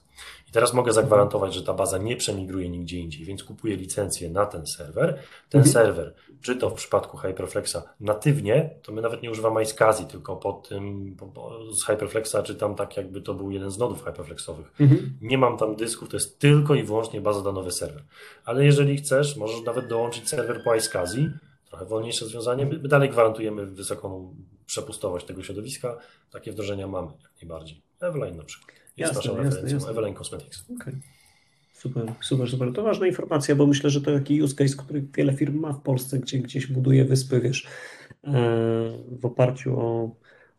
[0.53, 4.67] Teraz mogę zagwarantować, że ta baza nie przemigruje nigdzie indziej, więc kupuję licencję na ten
[4.67, 5.19] serwer.
[5.51, 5.73] Ten mhm.
[5.73, 10.69] serwer, czy to w przypadku Hyperflexa natywnie, to my nawet nie używamy iSCSI, tylko pod
[10.69, 11.17] tym
[11.73, 14.73] z Hyperflexa, czy tam tak jakby to był jeden z nodów Hyperflexowych.
[14.81, 15.19] Mhm.
[15.23, 18.03] Nie mam tam dysków, to jest tylko i wyłącznie baza danowy serwer.
[18.45, 21.31] Ale jeżeli chcesz, możesz nawet dołączyć serwer po iSCSI,
[21.69, 22.67] trochę wolniejsze rozwiązanie.
[22.67, 24.35] My dalej gwarantujemy wysoką
[24.67, 25.97] przepustowość tego środowiska.
[26.31, 27.81] Takie wdrożenia mamy jak najbardziej.
[28.01, 28.82] Eveline na przykład.
[28.97, 29.90] Jest jasne, naszą referencją, jasne.
[29.90, 30.64] Eveline Cosmetics.
[30.80, 30.95] Okay.
[31.72, 32.72] Super, super, super.
[32.72, 35.80] To ważna informacja, bo myślę, że to taki use case, który wiele firm ma w
[35.80, 37.66] Polsce, gdzie gdzieś buduje wyspy, wiesz,
[38.24, 38.30] e,
[39.20, 40.11] w oparciu o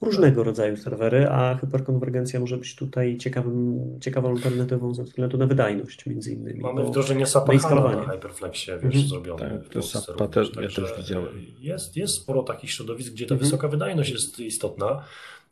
[0.02, 6.06] różnego rodzaju serwery, a hyperkonwergencja może być tutaj ciekawym, ciekawą alternatywą ze względu na wydajność
[6.06, 6.60] między innymi.
[6.60, 9.08] Mamy wdrożenie SAP na Hyperflexie, wiesz, mhm.
[9.08, 9.50] zrobione.
[9.50, 11.46] Tak, to SAP też, ja też widziałem.
[11.60, 13.46] Jest, jest sporo takich środowisk, gdzie ta mhm.
[13.46, 15.04] wysoka wydajność jest istotna.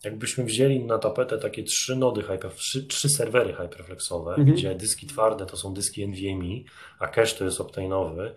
[0.03, 4.55] Jakbyśmy wzięli na tapetę takie trzy nody, hyper, trzy, trzy serwery hyperflexowe, mhm.
[4.55, 6.63] gdzie dyski twarde to są dyski NVMe,
[6.99, 8.31] a cache to jest optane'owy,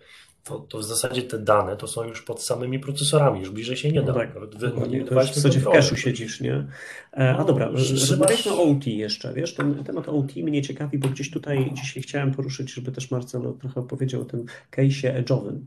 [0.45, 3.91] to, to, w zasadzie te dane to są już pod samymi procesorami, już bliżej się
[3.91, 4.13] nie da.
[4.13, 6.67] No tak, Wy, nie, to już w zasadzie w cache'u siedzisz, nie?
[7.13, 11.09] E, a no, dobra, rozmawialiśmy o OT jeszcze, wiesz, ten temat OT mnie ciekawi, bo
[11.09, 15.59] gdzieś tutaj dzisiaj chciałem poruszyć, żeby też Marcelo trochę opowiedział o tym case'ie edge'owym.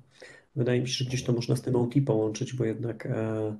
[0.57, 3.57] Wydaje mi się, że gdzieś to można z tym OT połączyć, bo jednak e,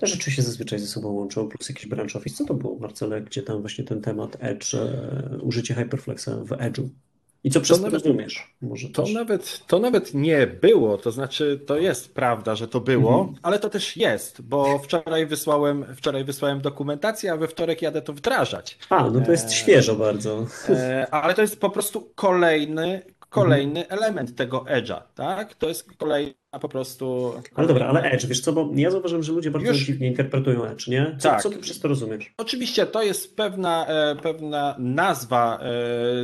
[0.00, 2.36] te rzeczy się zazwyczaj ze sobą łączą, plus jakiś branch office.
[2.36, 6.88] Co to było, Marcele, gdzie tam właśnie ten temat Edge, e, użycie Hyperflexa w Edge'u?
[7.44, 8.54] I co przez to, nawet, rozumiesz?
[8.62, 13.20] Może to, nawet, to nawet nie było, to znaczy to jest prawda, że to było,
[13.20, 13.38] mhm.
[13.42, 18.12] ale to też jest, bo wczoraj wysłałem, wczoraj wysłałem dokumentację, a we wtorek jadę to
[18.12, 18.78] wdrażać.
[18.90, 20.46] A, no to jest e, świeżo bardzo.
[20.68, 24.00] E, ale to jest po prostu kolejny, kolejny mhm.
[24.00, 25.54] element tego edge'a, tak?
[25.54, 25.96] To jest
[26.50, 27.32] kolejna po prostu...
[27.54, 29.78] Ale dobra, ale edge, wiesz co, bo ja zauważyłem, że ludzie bardzo Już...
[29.78, 31.16] dziwnie interpretują edge, nie?
[31.18, 31.42] Co, tak.
[31.42, 32.32] co ty przez to rozumiesz?
[32.36, 35.60] Oczywiście to jest pewna, e, pewna nazwa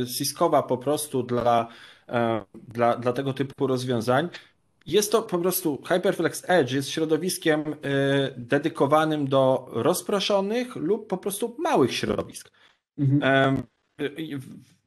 [0.03, 1.67] e, Siskowa po prostu dla,
[2.09, 4.29] e, dla, dla tego typu rozwiązań.
[4.85, 7.75] jest to po prostu HyperFlex Edge jest środowiskiem
[8.37, 12.51] dedykowanym do rozproszonych lub po prostu małych środowisk.
[12.97, 13.63] Mhm.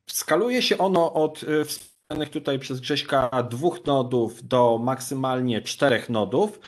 [0.06, 1.44] Skaluje się ono od
[2.10, 6.60] wspomnianych tutaj przez Grześka dwóch nodów do maksymalnie czterech nodów.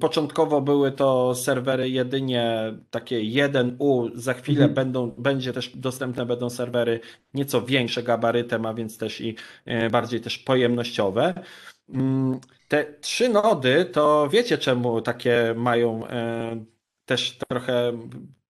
[0.00, 4.74] Początkowo były to serwery jedynie takie 1U, za chwilę mhm.
[4.74, 7.00] będą, będzie też dostępne będą serwery
[7.34, 11.34] nieco większe gabarytem, a więc też i e, bardziej też pojemnościowe.
[11.88, 16.64] Mm, te trzy nody to wiecie czemu takie mają e,
[17.04, 17.92] też trochę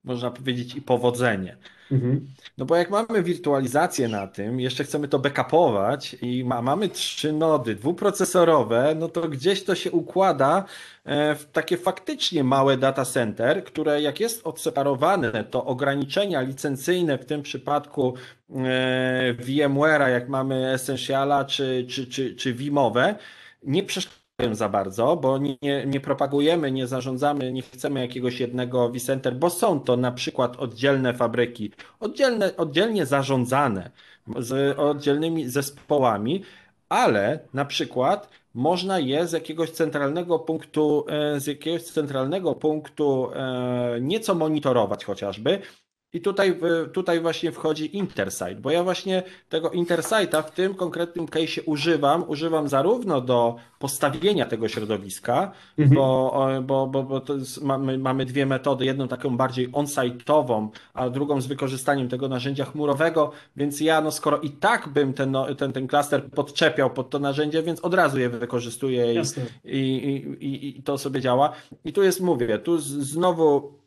[0.09, 1.57] można powiedzieć i powodzenie.
[1.93, 2.27] Mhm.
[2.59, 7.33] No bo jak mamy wirtualizację na tym, jeszcze chcemy to backupować i ma, mamy trzy
[7.33, 10.65] nody dwuprocesorowe, no to gdzieś to się układa
[11.05, 17.25] e, w takie faktycznie małe data center, które jak jest odseparowane, to ograniczenia licencyjne w
[17.25, 18.15] tym przypadku
[18.51, 23.15] e, VMware'a, jak mamy Essentiala czy, czy, czy, czy Vimowe,
[23.63, 24.18] nie przeszkadzają
[24.53, 29.81] za bardzo, bo nie, nie propagujemy, nie zarządzamy, nie chcemy jakiegoś jednego vCenter, bo są
[29.81, 33.91] to na przykład oddzielne fabryki, oddzielne, oddzielnie zarządzane
[34.39, 36.43] z oddzielnymi zespołami,
[36.89, 43.99] ale na przykład można je z jakiegoś centralnego punktu, e, z jakiegoś centralnego punktu e,
[44.01, 45.59] nieco monitorować chociażby
[46.13, 46.59] i tutaj,
[46.93, 52.25] tutaj właśnie wchodzi Intersight, bo ja właśnie tego Intersighta w tym konkretnym case używam.
[52.29, 55.97] Używam zarówno do postawienia tego środowiska, mhm.
[55.97, 58.85] bo, bo, bo, bo jest, mamy, mamy dwie metody.
[58.85, 64.39] Jedną taką bardziej on-site'ową, a drugą z wykorzystaniem tego narzędzia chmurowego, więc ja, no skoro
[64.39, 68.19] i tak bym ten, no, ten, ten klaster podczepiał pod to narzędzie, więc od razu
[68.19, 69.23] je wykorzystuję
[69.65, 71.53] i, i, i, i to sobie działa.
[71.85, 73.78] I tu jest, mówię, tu znowu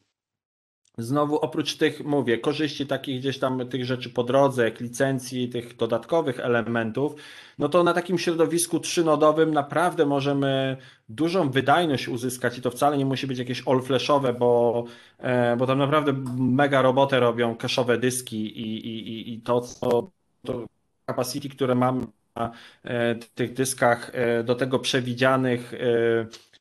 [0.98, 6.40] Znowu oprócz tych, mówię, korzyści takich gdzieś tam tych rzeczy po drodze, licencji, tych dodatkowych
[6.40, 7.16] elementów,
[7.60, 10.78] no to na takim środowisku trzynodowym naprawdę możemy
[11.10, 14.84] dużą wydajność uzyskać i to wcale nie musi być jakieś all-flashowe, bo,
[15.20, 20.12] e, bo tam naprawdę mega robotę robią cache'owe dyski i, i, i to, co
[20.46, 20.66] to
[21.06, 22.52] capacity, które mam na
[22.84, 25.74] e, tych dyskach e, do tego przewidzianych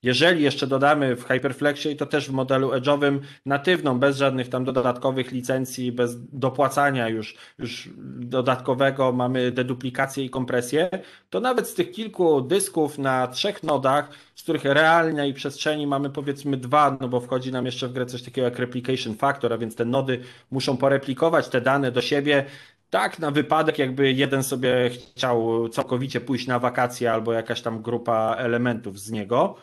[0.02, 4.64] jeżeli jeszcze dodamy w Hyperflexie i to też w modelu edge'owym natywną, bez żadnych tam
[4.64, 10.90] dodatkowych licencji, bez dopłacania już, już dodatkowego, mamy deduplikację i kompresję,
[11.30, 16.56] to nawet z tych kilku dysków na trzech nodach, z których realnej przestrzeni mamy powiedzmy
[16.56, 19.76] dwa, no bo wchodzi nam jeszcze w grę coś takiego jak replication factor, a więc
[19.76, 20.20] te nody
[20.50, 22.44] muszą poreplikować te dane do siebie,
[22.90, 28.36] tak, na wypadek, jakby jeden sobie chciał całkowicie pójść na wakacje albo jakaś tam grupa
[28.38, 29.56] elementów z niego.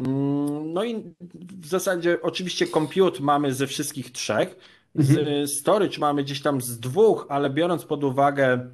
[0.00, 1.14] Mm, no i
[1.60, 4.56] w zasadzie oczywiście compute mamy ze wszystkich trzech.
[4.96, 5.48] Mhm.
[5.48, 8.70] Storage mamy gdzieś tam z dwóch, ale biorąc pod uwagę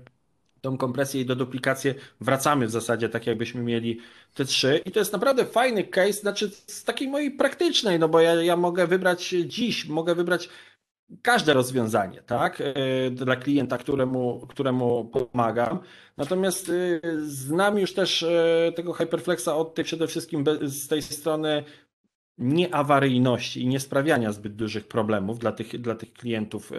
[0.60, 4.00] tą kompresję i deduplikację, wracamy w zasadzie tak, jakbyśmy mieli
[4.34, 4.80] te trzy.
[4.84, 8.56] I to jest naprawdę fajny case, znaczy z takiej mojej praktycznej, no bo ja, ja
[8.56, 10.48] mogę wybrać dziś, mogę wybrać
[11.22, 15.78] każde rozwiązanie, tak, e, dla klienta, któremu, któremu pomagam.
[16.16, 21.64] Natomiast e, znam już też e, tego Hyperflexa od tej przede wszystkim z tej strony
[22.38, 26.72] nieawaryjności i niesprawiania zbyt dużych problemów dla tych, dla tych klientów,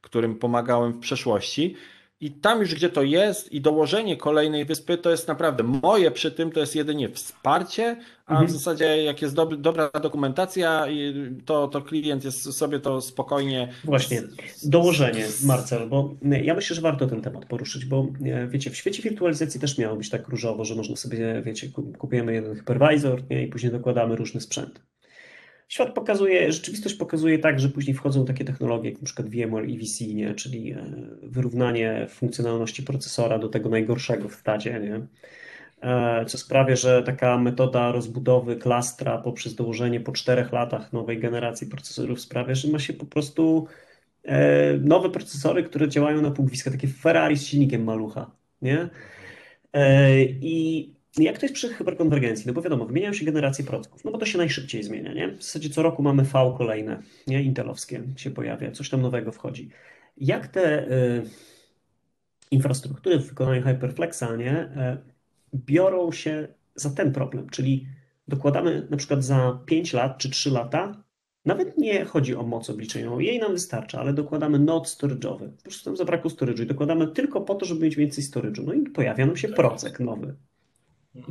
[0.00, 1.76] którym pomagałem w przeszłości.
[2.20, 6.30] I tam już, gdzie to jest, i dołożenie kolejnej wyspy, to jest naprawdę moje przy
[6.30, 7.96] tym, to jest jedynie wsparcie,
[8.26, 8.48] a mhm.
[8.48, 10.86] w zasadzie jak jest dob dobra dokumentacja,
[11.44, 13.72] to, to klient jest sobie to spokojnie.
[13.84, 14.22] Właśnie,
[14.62, 19.02] dołożenie, Marcel, bo ja myślę, że warto ten temat poruszyć, bo e, wiecie, w świecie
[19.02, 21.68] wirtualizacji też miało być tak różowo, że można sobie, wiecie,
[21.98, 24.80] kupujemy jeden hypervisor nie, i później dokładamy różny sprzęt.
[25.70, 29.22] Świat pokazuje, rzeczywistość pokazuje tak, że później wchodzą takie technologie jak np.
[29.22, 30.34] VMware EVC, nie?
[30.34, 30.84] czyli e,
[31.22, 35.06] wyrównanie funkcjonalności procesora do tego najgorszego w stadzie, nie?
[35.82, 41.66] E, co sprawia, że taka metoda rozbudowy klastra poprzez dołożenie po czterech latach nowej generacji
[41.66, 43.66] procesorów sprawia, że ma się po prostu
[44.24, 48.30] e, nowe procesory, które działają na pół takie Ferrari z silnikiem malucha.
[48.62, 48.88] Nie?
[50.40, 52.46] I jak to jest przy hyperkonwergencji?
[52.46, 55.28] No bo wiadomo, wymieniają się generacje procesów, no bo to się najszybciej zmienia, nie?
[55.28, 57.42] W zasadzie co roku mamy V kolejne, nie?
[57.42, 59.70] Intelowskie się pojawia, coś tam nowego wchodzi.
[60.16, 61.22] Jak te y,
[62.50, 64.62] infrastruktury w wykonaniu Hyperflexa, nie?
[64.62, 64.98] Y,
[65.54, 67.86] biorą się za ten problem, czyli
[68.28, 71.02] dokładamy na przykład za 5 lat czy 3 lata
[71.44, 75.50] nawet nie chodzi o moc obliczenioną, jej nam wystarcza, ale dokładamy node storage'owy.
[75.50, 78.64] Po prostu tam zabrakło storage'u i dokładamy tylko po to, żeby mieć więcej storage'u.
[78.66, 79.56] No i pojawia nam się tak.
[79.56, 80.36] procek nowy.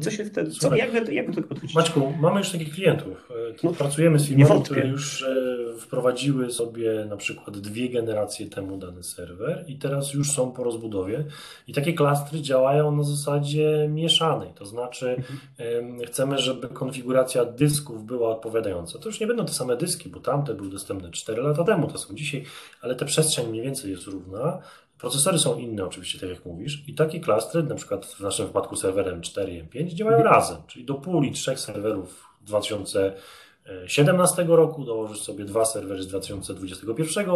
[0.01, 1.75] Co się wtedy, co, jak, jak do tego podchodzić?
[1.75, 3.31] Maćku, mamy już takich klientów.
[3.31, 5.35] E, no, Pracujemy z firmami, które już e,
[5.79, 11.25] wprowadziły sobie na przykład dwie generacje temu dany serwer i teraz już są po rozbudowie
[11.67, 15.15] i takie klastry działają na zasadzie mieszanej, to znaczy
[15.59, 16.05] mhm.
[16.05, 18.99] chcemy, żeby konfiguracja dysków była odpowiadająca.
[18.99, 21.97] To już nie będą te same dyski, bo tamte były dostępne 4 lata temu, to
[21.97, 22.43] są dzisiaj,
[22.81, 24.61] ale ta przestrzeń mniej więcej jest równa.
[24.99, 28.75] Procesory są inne oczywiście, tak jak mówisz, i takie klastry, na przykład w naszym wypadku
[28.75, 30.35] serwerem 4 i M5 działają mhm.
[30.35, 37.27] razem, czyli do puli trzech serwerów 2017 roku, dołożysz sobie dwa serwery z 2021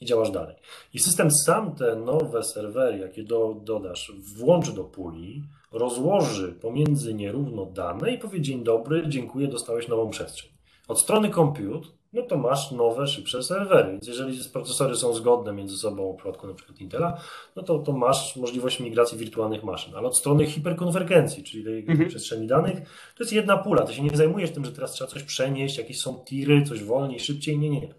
[0.00, 0.56] i działasz dalej.
[0.94, 5.42] I system sam te nowe serwery, jakie do, dodasz, włączy do puli,
[5.72, 10.50] rozłoży pomiędzy nierówno dane i powie dzień dobry, dziękuję, dostałeś nową przestrzeń.
[10.88, 13.90] Od strony compute no to masz nowe, szybsze serwery.
[13.90, 17.20] Więc jeżeli procesory są zgodne między sobą, w przypadku na przykład Intela,
[17.56, 19.94] no to, to masz możliwość migracji wirtualnych maszyn.
[19.94, 22.08] Ale od strony hiperkonwergencji, czyli tej mhm.
[22.08, 22.78] przestrzeni danych,
[23.16, 23.82] to jest jedna pula.
[23.82, 27.20] Ty się nie zajmujesz tym, że teraz trzeba coś przenieść, jakieś są tiry, coś wolniej,
[27.20, 27.58] szybciej.
[27.58, 27.94] Nie, nie, nie.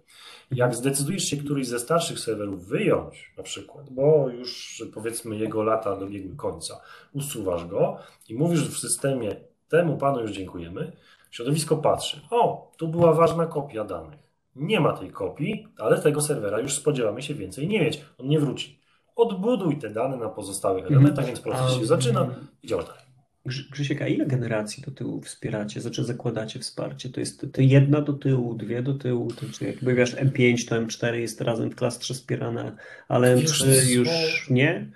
[0.51, 5.95] Jak zdecydujesz się któryś ze starszych serwerów wyjąć, na przykład, bo już powiedzmy jego lata
[5.95, 6.81] dobiegły końca,
[7.13, 7.97] usuwasz go
[8.29, 9.35] i mówisz w systemie,
[9.69, 10.91] temu panu już dziękujemy,
[11.33, 14.19] Środowisko patrzy, o, tu była ważna kopia danych.
[14.55, 18.01] Nie ma tej kopii, ale tego serwera już spodziewamy się więcej nie mieć.
[18.17, 18.79] On nie wróci.
[19.15, 20.99] Odbuduj te dane na pozostałych mhm.
[20.99, 23.01] elementach, więc proces się zaczyna i działa dalej.
[23.45, 25.81] Grzysiek, a ile generacji do tyłu wspieracie?
[25.81, 27.09] Znaczy zakładacie wsparcie?
[27.09, 30.75] To jest to jedna do tyłu, dwie do tyłu, to czy jakby wiesz M5 to
[30.75, 32.75] M4 jest razem w klastrze wspierane,
[33.07, 34.09] ale M3 już
[34.49, 34.91] nie?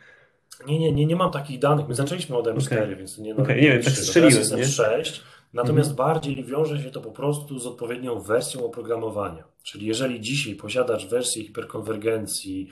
[0.68, 1.88] Nie, nie, nie, nie mam takich danych.
[1.88, 2.96] My zaczęliśmy od M4, okay.
[2.96, 4.64] więc nie, okay, nie wiem, tak strzeliłem, nie?
[4.64, 5.22] M6.
[5.54, 6.08] Natomiast mhm.
[6.08, 9.43] bardziej wiąże się to po prostu z odpowiednią wersją oprogramowania.
[9.64, 12.70] Czyli jeżeli dzisiaj posiadasz wersję hiperkonwergencji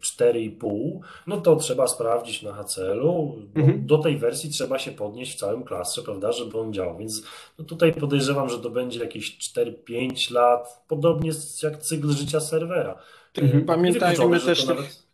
[0.00, 3.42] 4,5, e, no to trzeba sprawdzić na HCL-u.
[3.54, 3.86] Mhm.
[3.86, 6.98] Do tej wersji trzeba się podnieść w całym klastrze, prawda, żeby on działał.
[6.98, 7.22] Więc
[7.58, 11.30] no tutaj podejrzewam, że to będzie jakieś 4-5 lat, podobnie
[11.62, 12.98] jak cykl życia serwera.
[13.38, 13.64] Mhm.
[13.64, 15.09] Pamiętajmy też nawet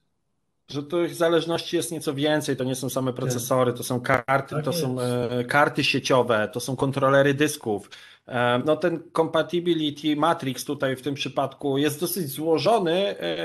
[0.68, 2.56] że tych zależności jest nieco więcej.
[2.56, 4.82] To nie są same procesory, to są karty, tak to jest.
[4.82, 7.90] są e, karty sieciowe, to są kontrolery dysków.
[8.28, 13.18] E, no ten compatibility matrix tutaj w tym przypadku jest dosyć złożony.
[13.20, 13.36] E,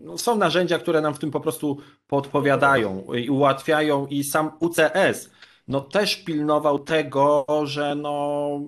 [0.00, 5.30] no, są narzędzia, które nam w tym po prostu podpowiadają i ułatwiają i sam UCS
[5.68, 8.60] no też pilnował tego, że no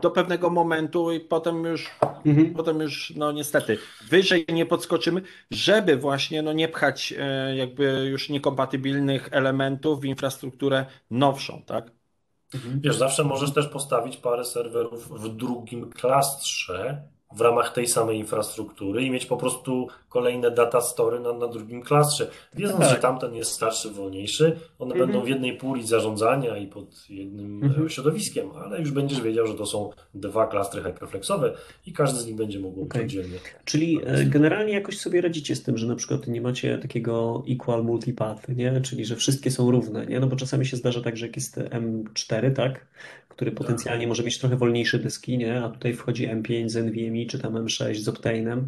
[0.00, 1.90] do pewnego momentu i potem już,
[2.24, 2.54] mhm.
[2.54, 3.78] potem już no niestety
[4.08, 10.86] wyżej nie podskoczymy, żeby właśnie no nie pchać e, jakby już niekompatybilnych elementów w infrastrukturę
[11.10, 11.90] nowszą, tak?
[12.54, 12.80] Mhm.
[12.80, 19.02] Wiesz, zawsze możesz też postawić parę serwerów w drugim klastrze, w ramach tej samej infrastruktury
[19.02, 22.30] i mieć po prostu kolejne data story na, na drugim klastrze.
[22.54, 22.90] Wiedząc, tak.
[22.90, 25.10] że tamten jest starszy, wolniejszy, one mhm.
[25.10, 27.88] będą w jednej puli zarządzania i pod jednym mhm.
[27.88, 31.54] środowiskiem, ale już będziesz wiedział, że to są dwa klastry hyperflexowe
[31.86, 33.02] i każdy z nich będzie mógł okay.
[33.02, 33.38] oddzielnie.
[33.64, 37.84] Czyli e, generalnie jakoś sobie radzicie z tym, że na przykład nie macie takiego equal
[37.84, 38.80] multipath, nie?
[38.80, 40.20] Czyli że wszystkie są równe, nie?
[40.20, 42.86] No bo czasami się zdarza tak, że jak jest M4, tak?
[43.36, 43.58] Który tak.
[43.58, 45.62] potencjalnie może mieć trochę wolniejsze dyski, nie?
[45.62, 48.62] a tutaj wchodzi M5 z NVMe czy tam M6 z Optane'em,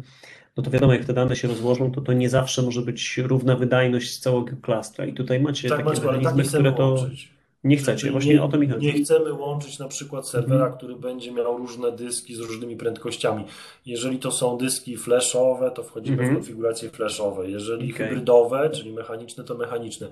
[0.57, 3.55] no to wiadomo, jak te dane się rozłożą, to to nie zawsze może być równa
[3.55, 5.05] wydajność z całego klastra.
[5.05, 6.89] I tutaj macie tak, takie Maćku, mechanizmy, tak które to...
[6.89, 7.37] Łączyć.
[7.63, 8.85] Nie chcecie, właśnie nie, o to mi chodzi.
[8.85, 10.77] Nie chcemy łączyć na przykład serwera, mhm.
[10.77, 13.45] który będzie miał różne dyski z różnymi prędkościami.
[13.85, 16.33] Jeżeli to są dyski flashowe, to wchodzimy mhm.
[16.33, 17.49] w konfiguracje flashowe.
[17.49, 18.07] Jeżeli okay.
[18.07, 20.07] hybrydowe, czyli mechaniczne, to mechaniczne.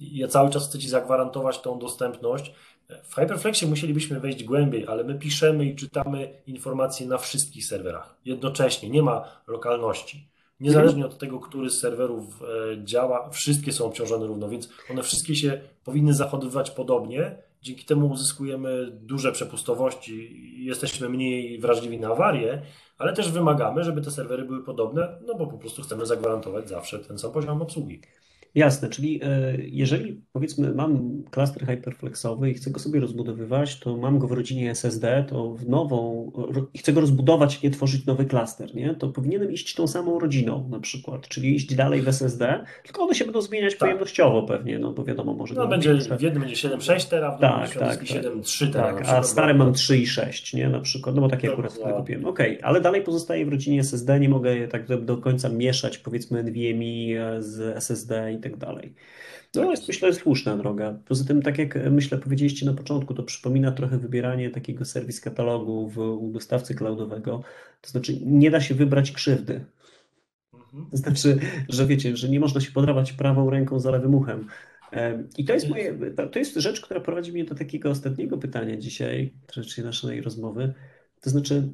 [0.00, 2.52] Ja cały czas chcę Ci zagwarantować tą dostępność
[3.02, 8.90] w Hyperflexie musielibyśmy wejść głębiej, ale my piszemy i czytamy informacje na wszystkich serwerach jednocześnie,
[8.90, 10.28] nie ma lokalności.
[10.60, 15.36] Niezależnie od tego, który z serwerów e, działa, wszystkie są obciążone równo, więc one wszystkie
[15.36, 17.36] się powinny zachowywać podobnie.
[17.62, 22.62] Dzięki temu uzyskujemy duże przepustowości jesteśmy mniej wrażliwi na awarie,
[22.98, 26.98] ale też wymagamy, żeby te serwery były podobne, no bo po prostu chcemy zagwarantować zawsze
[26.98, 28.00] ten sam poziom obsługi.
[28.54, 34.18] Jasne, czyli e, jeżeli powiedzmy mam klaster hyperflexowy i chcę go sobie rozbudowywać, to mam
[34.18, 36.32] go w rodzinie SSD, to w nową,
[36.74, 38.94] i chcę go rozbudować, nie tworzyć nowy klaster, nie?
[38.94, 43.14] to powinienem iść tą samą rodziną na przykład, czyli iść dalej w SSD, tylko one
[43.14, 43.80] się będą zmieniać tak.
[43.80, 45.54] pojemnościowo pewnie, no bo wiadomo, może...
[45.54, 48.72] No będzie, w jednym będzie 7,6 tera, w drugim tak, tak, 7,3 tak.
[48.72, 48.94] tera.
[48.94, 52.26] Tak, a stary mam 3,6, nie, na przykład, no bo takie akurat wtedy kupiłem.
[52.26, 55.98] Okej, okay, ale dalej pozostaje w rodzinie SSD, nie mogę tak do, do końca mieszać,
[55.98, 58.94] powiedzmy NVMe z SSD i tak dalej.
[59.54, 59.70] No tak.
[59.70, 60.98] jest myślę słuszna droga.
[61.04, 65.88] Poza tym, tak jak myślę powiedzieliście na początku, to przypomina trochę wybieranie takiego serwis katalogu
[65.88, 67.42] w, u dostawcy cloudowego.
[67.80, 69.64] To znaczy nie da się wybrać krzywdy.
[70.54, 70.90] Mhm.
[70.90, 74.46] To znaczy, że wiecie, że nie można się podrawać prawą ręką za lewym uchem.
[75.38, 75.98] I to jest, moje,
[76.32, 80.74] to jest rzecz, która prowadzi mnie do takiego ostatniego pytania dzisiaj, czyli naszej rozmowy.
[81.20, 81.72] To znaczy,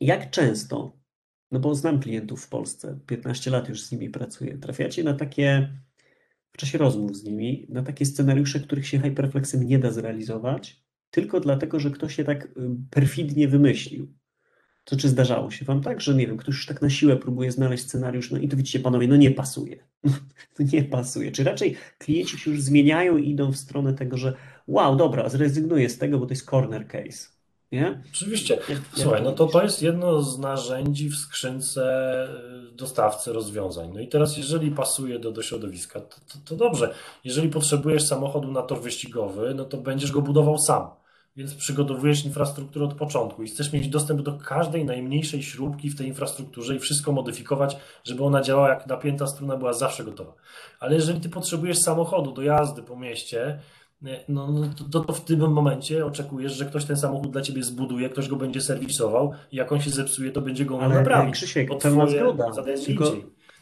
[0.00, 0.97] jak często
[1.50, 5.68] no bo znam klientów w Polsce, 15 lat już z nimi pracuję, trafiacie na takie,
[6.52, 11.40] w czasie rozmów z nimi, na takie scenariusze, których się hyperflexem nie da zrealizować, tylko
[11.40, 12.50] dlatego, że ktoś je tak y,
[12.90, 14.14] perfidnie wymyślił.
[14.84, 17.52] To czy zdarzało się wam tak, że nie wiem, ktoś już tak na siłę próbuje
[17.52, 19.84] znaleźć scenariusz, no i to widzicie panowie, no nie pasuje.
[20.58, 21.32] No nie pasuje.
[21.32, 24.34] Czy raczej klienci się już zmieniają i idą w stronę tego, że
[24.66, 27.37] wow, dobra, zrezygnuję z tego, bo to jest corner case.
[27.72, 28.02] Nie?
[28.14, 28.58] Oczywiście.
[28.68, 32.24] Jak, Słuchaj, no to to jest jedno z narzędzi w skrzynce
[32.70, 33.90] y, dostawcy rozwiązań.
[33.94, 36.94] No i teraz, jeżeli pasuje do, do środowiska, to, to, to dobrze.
[37.24, 40.90] Jeżeli potrzebujesz samochodu na tor wyścigowy, no to będziesz go budował sam
[41.38, 46.06] więc przygotowujesz infrastrukturę od początku i chcesz mieć dostęp do każdej najmniejszej śrubki w tej
[46.06, 50.32] infrastrukturze i wszystko modyfikować, żeby ona działała jak napięta struna, była zawsze gotowa.
[50.80, 53.58] Ale jeżeli ty potrzebujesz samochodu do jazdy po mieście,
[54.28, 58.08] no, no to, to, w tym momencie oczekujesz, że ktoś ten samochód dla ciebie zbuduje,
[58.08, 61.34] ktoś go będzie serwisował i jak on się zepsuje, to będzie go naprawić.
[61.34, 62.52] Krzysiek, bo twoje zgoda.
[62.86, 63.12] Tylko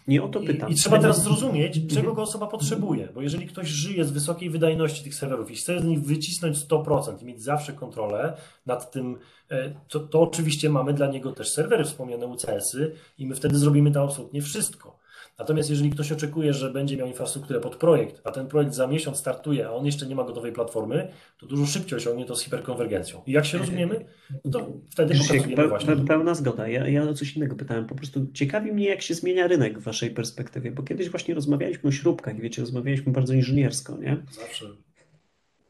[0.09, 0.71] nie o to pytam.
[0.71, 1.95] I, I, trzeba teraz zrozumieć, mhm.
[1.95, 5.81] czego go osoba potrzebuje, bo jeżeli ktoś żyje z wysokiej wydajności tych serwerów i chce
[5.81, 9.19] z nich wycisnąć 100% i mieć zawsze kontrolę nad tym,
[9.51, 13.91] e, to, to oczywiście mamy dla niego też serwery wspomniane UCS-y i my wtedy zrobimy
[13.91, 14.96] tam absolutnie wszystko.
[15.39, 19.17] Natomiast jeżeli ktoś oczekuje, że będzie miał infrastrukturę pod projekt, a ten projekt za miesiąc
[19.19, 21.09] startuje, a on jeszcze nie ma gotowej platformy,
[21.39, 23.23] to dużo szybciej osiągnie to z hiperkonwergencją.
[23.27, 24.05] I jak się rozumiemy,
[24.53, 25.97] to wtedy pokazujemy pe, właśnie.
[25.97, 26.69] Pełna zgoda.
[26.69, 27.87] Ja, ja o coś innego pytałem.
[27.87, 31.89] Po prostu ciekawi mnie, jak się zmienia rynek w waszej perspektywie, bo kiedyś właśnie rozmawialiśmy
[31.89, 34.17] o śrubkach, wiecie, rozmawialiśmy bardzo inżyniersko, nie?
[34.31, 34.67] Zawsze.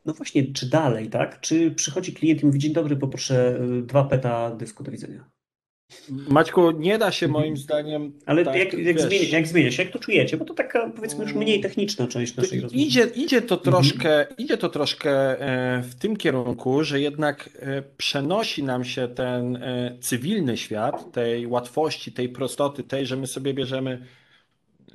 [0.04, 1.40] No właśnie, czy dalej, tak?
[1.40, 5.35] Czy przychodzi klient i mówi, dzień dobry, poproszę y, dwa peta dysku do widzenia.
[6.08, 8.12] Maćku, nie da się moim zdaniem.
[8.26, 10.36] Ale tak, jak, jak, zmienia, jak zmienia się, jak to czujecie?
[10.36, 12.84] Bo to taka powiedzmy już mniej techniczna część naszej rozmowy.
[12.84, 13.72] Idzie, idzie, to mhm.
[13.74, 14.36] troszkę, mhm.
[14.38, 19.96] idzie to troszkę e, w tym kierunku, że jednak e, przenosi nam się ten e,
[20.00, 24.06] cywilny świat, tej łatwości, tej prostoty, tej, że my sobie bierzemy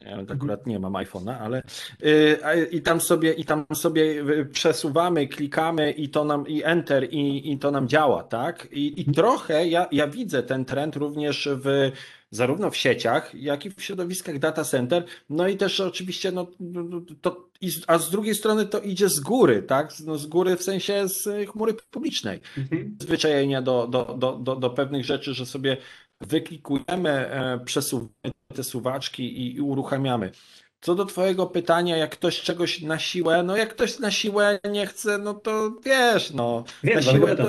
[0.05, 1.63] ja akurat nie mam iPhone'a, ale
[2.01, 7.03] yy, i tam sobie i tam sobie y, przesuwamy, klikamy i to nam i enter
[7.13, 8.67] i, i to nam działa, tak?
[8.71, 11.91] I, i trochę ja, ja widzę ten trend również w
[12.31, 15.05] zarówno w sieciach, jak i w środowiskach data center.
[15.29, 16.47] No i też oczywiście, no,
[17.21, 17.49] to,
[17.87, 19.91] a z drugiej strony to idzie z góry, tak?
[20.05, 22.39] No, z góry w sensie z chmury publicznej.
[22.57, 22.97] Mhm.
[23.01, 25.77] Zwyczajenia do, do, do, do, do pewnych rzeczy, że sobie
[26.27, 28.11] wyklikujemy, e, przesuwamy
[28.55, 30.31] te suwaczki i, uruchamiamy.
[30.81, 34.87] Co do Twojego pytania, jak ktoś czegoś na siłę, no jak ktoś na siłę nie
[34.87, 36.63] chce, no to wiesz, no.
[36.83, 37.43] Wiem, na, siłę to,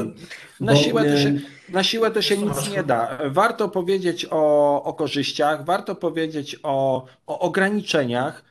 [0.60, 3.18] na, siłę to się, na siłę to się nic nie da.
[3.26, 8.44] Warto powiedzieć o, o korzyściach, warto powiedzieć o, o ograniczeniach.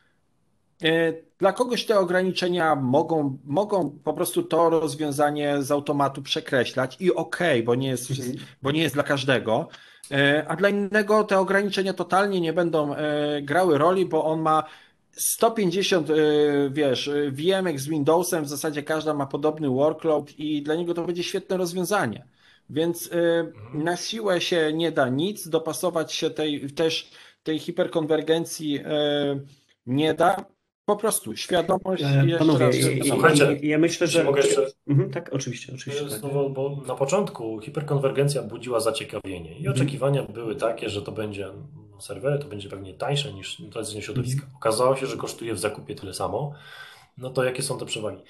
[0.84, 7.13] E, dla kogoś te ograniczenia mogą, mogą po prostu to rozwiązanie z automatu przekreślać i
[7.13, 8.38] okej, okay, bo, nie jest, mhm.
[8.61, 9.67] bo nie jest dla każdego.
[10.12, 14.64] E, a dla innego te ograniczenia totalnie nie będą e, grały roli, bo on ma
[15.12, 16.14] 150, e,
[16.70, 21.24] wiesz, VMek z Windowsem, w zasadzie każda ma podobny workload i dla niego to będzie
[21.24, 22.26] świetne rozwiązanie.
[22.70, 23.84] Więc mhm.
[23.84, 27.12] na siłę się nie da nic, dopasować się tej, też
[27.43, 28.80] tej hiperkonwergencji
[29.86, 30.45] nie da.
[30.91, 32.03] Po prostu świadomość.
[32.03, 34.23] E, panowie, raz, ja, ja, ja, myślę, że.
[34.23, 34.67] Mogę jeszcze...
[34.87, 35.73] Mhm, tak, oczywiście.
[35.75, 36.19] oczywiście tak.
[36.19, 39.75] Znowu, bo na początku hiperkonwergencja budziła zaciekawienie i mhm.
[39.75, 41.47] oczekiwania były takie, że to będzie
[41.99, 44.41] serwery, to będzie pewnie tańsze niż tradycyjne środowiska.
[44.41, 44.57] Mhm.
[44.57, 46.53] Okazało się, że kosztuje w zakupie tyle samo.
[47.18, 48.22] No to jakie są te przewagi?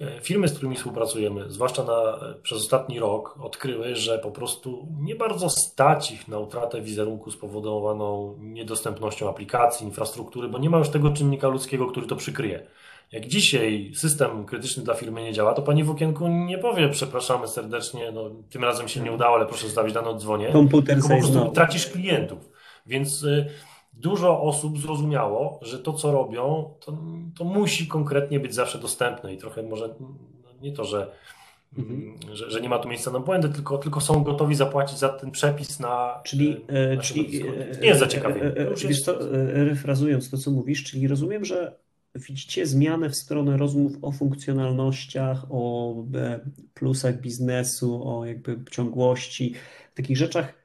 [0.00, 4.88] E, firmy, z którymi współpracujemy, zwłaszcza na, e, przez ostatni rok, odkryły, że po prostu
[5.00, 10.88] nie bardzo stać ich na utratę wizerunku spowodowaną niedostępnością aplikacji, infrastruktury, bo nie ma już
[10.88, 12.66] tego czynnika ludzkiego, który to przykryje.
[13.12, 17.48] Jak dzisiaj system krytyczny dla firmy nie działa, to pani w okienku nie powie, przepraszamy
[17.48, 20.48] serdecznie, no, tym razem się nie udało, ale proszę zostawić dane odzwonie.
[20.52, 22.50] Komputer po prostu tracisz klientów.
[22.86, 23.48] Więc y,
[23.98, 26.98] dużo osób zrozumiało, że to, co robią, to,
[27.38, 30.08] to musi konkretnie być zawsze dostępne i trochę może no,
[30.62, 31.10] nie to, że,
[31.78, 32.14] mhm.
[32.32, 35.30] że, że, nie ma tu miejsca na błędy, tylko, tylko są gotowi zapłacić za ten
[35.30, 36.20] przepis na.
[36.24, 37.42] Czyli, e, na czyli
[37.80, 38.46] nie jest zaciekawienie.
[38.46, 39.18] E, wiesz co,
[39.52, 41.74] refrazując to, co mówisz, czyli rozumiem, że
[42.14, 45.94] widzicie zmianę w stronę rozmów o funkcjonalnościach, o
[46.74, 49.54] plusach biznesu, o jakby ciągłości,
[49.94, 50.57] takich rzeczach,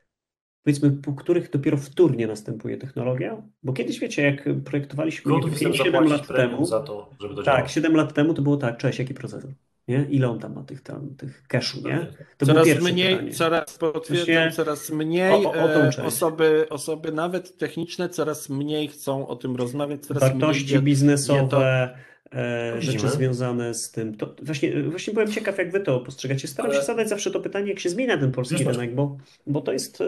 [0.63, 3.41] powiedzmy, po których dopiero wtórnie następuje technologia?
[3.63, 7.67] Bo kiedyś, wiecie, jak projektowaliśmy 5-7 lat temu, za to, żeby to tak, działało.
[7.67, 9.51] 7 lat temu to było tak, cześć, jaki procesor?
[9.87, 10.05] Nie?
[10.09, 12.07] Ile on tam ma tych, tam, tych cache'u, nie?
[12.37, 13.31] To coraz mniej, pytanie.
[13.31, 19.27] coraz potwierdzam, coraz mniej o, o, o e, osoby, osoby nawet techniczne coraz mniej chcą
[19.27, 21.97] o tym rozmawiać, coraz Wartości mniej biznesowe,
[22.35, 24.17] e, rzeczy związane z tym.
[24.17, 26.47] To właśnie, właśnie byłem ciekaw, jak wy to postrzegacie.
[26.47, 26.79] Staram Ale...
[26.79, 29.17] się zadać zawsze to pytanie, jak się zmienia ten polski rynek, bo,
[29.47, 30.05] bo to jest e,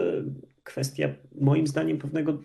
[0.64, 1.08] kwestia
[1.40, 2.38] moim zdaniem pewnego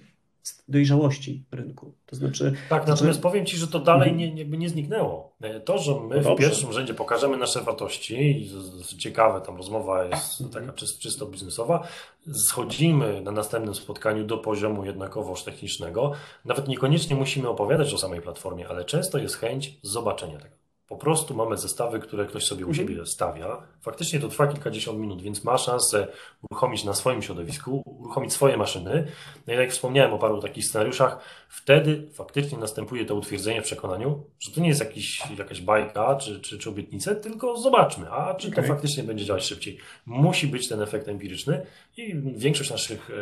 [0.68, 1.94] dojrzałości rynku.
[2.06, 2.54] To znaczy.
[2.70, 3.24] Tak, natomiast że...
[3.24, 4.18] powiem Ci, że to dalej mhm.
[4.18, 5.32] nie, jakby nie zniknęło.
[5.66, 8.50] To, że my no w pierwszym rzędzie pokażemy nasze wartości,
[8.98, 10.66] ciekawe, tam rozmowa jest mhm.
[10.66, 11.88] taka czysto biznesowa,
[12.34, 16.12] schodzimy na następnym spotkaniu do poziomu jednakowoż technicznego.
[16.46, 20.61] Nawet niekoniecznie musimy opowiadać o samej platformie, ale często jest chęć zobaczenia tego.
[20.92, 22.88] Po prostu mamy zestawy, które ktoś sobie u mhm.
[22.88, 23.62] siebie stawia.
[23.82, 26.08] Faktycznie to trwa kilkadziesiąt minut, więc ma szansę
[26.42, 29.08] uruchomić na swoim środowisku, uruchomić swoje maszyny.
[29.48, 31.20] No i jak wspomniałem o paru takich scenariuszach,
[31.50, 36.42] wtedy faktycznie następuje to utwierdzenie w przekonaniu, że to nie jest jakiś, jakaś bajka czy,
[36.42, 38.64] czy, czy obietnica, tylko zobaczmy, a czy okay.
[38.64, 39.78] to faktycznie będzie działać szybciej.
[40.06, 41.66] Musi być ten efekt empiryczny
[41.98, 43.14] i większość naszych e,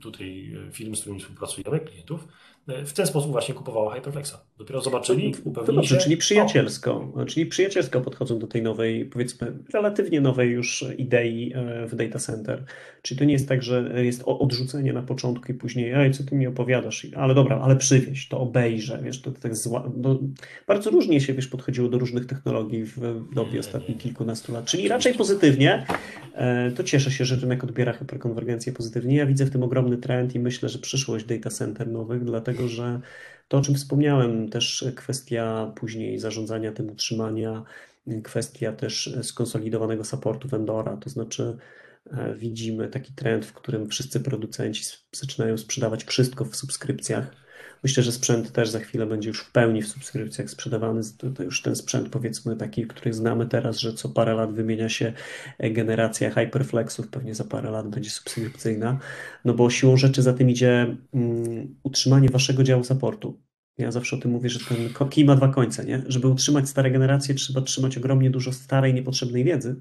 [0.00, 2.28] tutaj e, firm, z którymi współpracujemy, klientów,
[2.66, 4.34] w ten sposób właśnie kupowała Hyperflexa.
[4.58, 6.00] Dopiero zobaczyli, upewnili dobrze, się.
[6.00, 7.24] Czyli przyjacielsko, o.
[7.24, 12.64] czyli przyjacielsko podchodzą do tej nowej, powiedzmy, relatywnie nowej już idei e, w data center.
[13.02, 16.34] Czyli to nie jest tak, że jest odrzucenie na początku i później, ej, co ty
[16.34, 19.90] mi opowiadasz, ale dobra, ale przywieź, to obejrzę, wiesz, to, tak zła...
[19.96, 20.18] No,
[20.66, 25.14] bardzo różnie się, wiesz, podchodziło do różnych technologii w dobie ostatnich kilkunastu lat, czyli raczej
[25.14, 25.86] pozytywnie.
[26.34, 29.16] E, to cieszę się, że rynek odbiera hyperkonwergencję pozytywnie.
[29.16, 33.00] Ja widzę w tym ogromny trend i myślę, że przyszłość data center nowych, dlatego że
[33.48, 37.64] to, o czym wspomniałem, też kwestia później zarządzania tym utrzymania,
[38.24, 41.56] kwestia też skonsolidowanego supportu vendora, to znaczy
[42.10, 47.45] e, widzimy taki trend, w którym wszyscy producenci zaczynają sprzedawać wszystko w subskrypcjach
[47.82, 51.00] Myślę, że sprzęt też za chwilę będzie już w pełni w subskrypcjach sprzedawany.
[51.18, 54.88] To, to już ten sprzęt, powiedzmy, taki, który znamy teraz, że co parę lat wymienia
[54.88, 55.12] się
[55.58, 58.98] e, generacja Hyperflexów, pewnie za parę lat będzie subskrypcyjna.
[59.44, 63.40] No bo siłą rzeczy za tym idzie um, utrzymanie waszego działu supportu.
[63.78, 66.02] Ja zawsze o tym mówię, że ten kij ma dwa końce, nie?
[66.06, 69.76] Żeby utrzymać stare generacje, trzeba trzymać ogromnie dużo starej, niepotrzebnej wiedzy,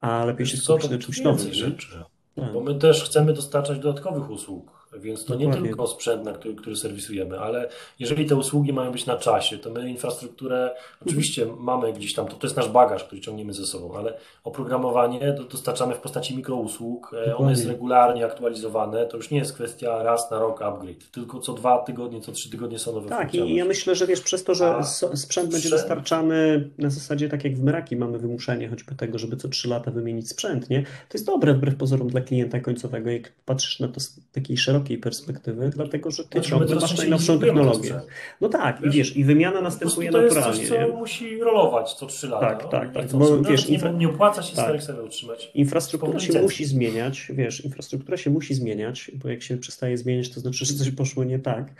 [0.00, 1.54] a lepiej się skupić na czymś nowym.
[1.54, 1.88] Rzeczy.
[2.34, 2.52] Tak.
[2.52, 5.60] Bo my też chcemy dostarczać dodatkowych usług więc to Dokładnie.
[5.60, 7.68] nie tylko sprzęt, na który, który serwisujemy, ale
[7.98, 10.74] jeżeli te usługi mają być na czasie, to my infrastrukturę
[11.06, 15.36] oczywiście mamy gdzieś tam, to, to jest nasz bagaż, który ciągniemy ze sobą, ale oprogramowanie
[15.50, 17.36] dostarczamy w postaci mikrousług, Dokładnie.
[17.36, 21.52] one jest regularnie aktualizowane, to już nie jest kwestia raz na rok upgrade, tylko co
[21.52, 24.54] dwa tygodnie, co trzy tygodnie są nowe Tak i ja myślę, że wiesz, przez to,
[24.54, 24.82] że A
[25.16, 29.48] sprzęt będzie dostarczany na zasadzie tak jak w Meraki mamy wymuszenie choćby tego, żeby co
[29.48, 30.82] trzy lata wymienić sprzęt, nie?
[30.82, 34.79] To jest dobre wbrew pozorom dla klienta końcowego, jak patrzysz na to z takiej szerokiej
[34.80, 38.00] szerokiej perspektywy, dlatego że ty znaczy, masz najnowszą technologię.
[38.40, 40.52] No tak, wiesz, i wiesz, i wymiana następuje to naturalnie.
[40.52, 42.46] To jest coś, co musi rolować co trzy lata.
[42.46, 43.06] Tak, tak, tak.
[43.06, 43.92] Bo, wiesz, infra...
[43.92, 44.82] nie, opłaca się tak.
[44.82, 45.50] starych utrzymać.
[45.54, 50.40] Infrastruktura się musi zmieniać, wiesz, infrastruktura się musi zmieniać, bo jak się przestaje zmieniać, to
[50.40, 51.72] znaczy, że coś poszło nie tak.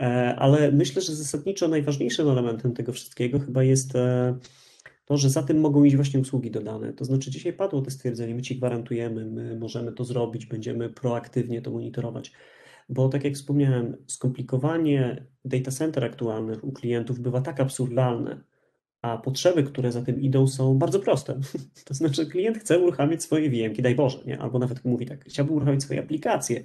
[0.00, 4.34] E, ale myślę, że zasadniczo najważniejszym elementem tego wszystkiego chyba jest e,
[5.08, 6.92] to, że za tym mogą iść właśnie usługi dodane.
[6.92, 11.62] To znaczy, dzisiaj padło to stwierdzenie, my ci gwarantujemy, my możemy to zrobić, będziemy proaktywnie
[11.62, 12.32] to monitorować.
[12.88, 18.40] Bo tak jak wspomniałem, skomplikowanie data center aktualnych u klientów bywa tak absurdalne,
[19.02, 21.40] a potrzeby, które za tym idą, są bardzo proste.
[21.84, 24.38] To znaczy, klient chce uruchamiać swoje VM, daj Boże, nie?
[24.38, 26.64] albo nawet mówi tak, chciałbym uruchamiać swoje aplikacje.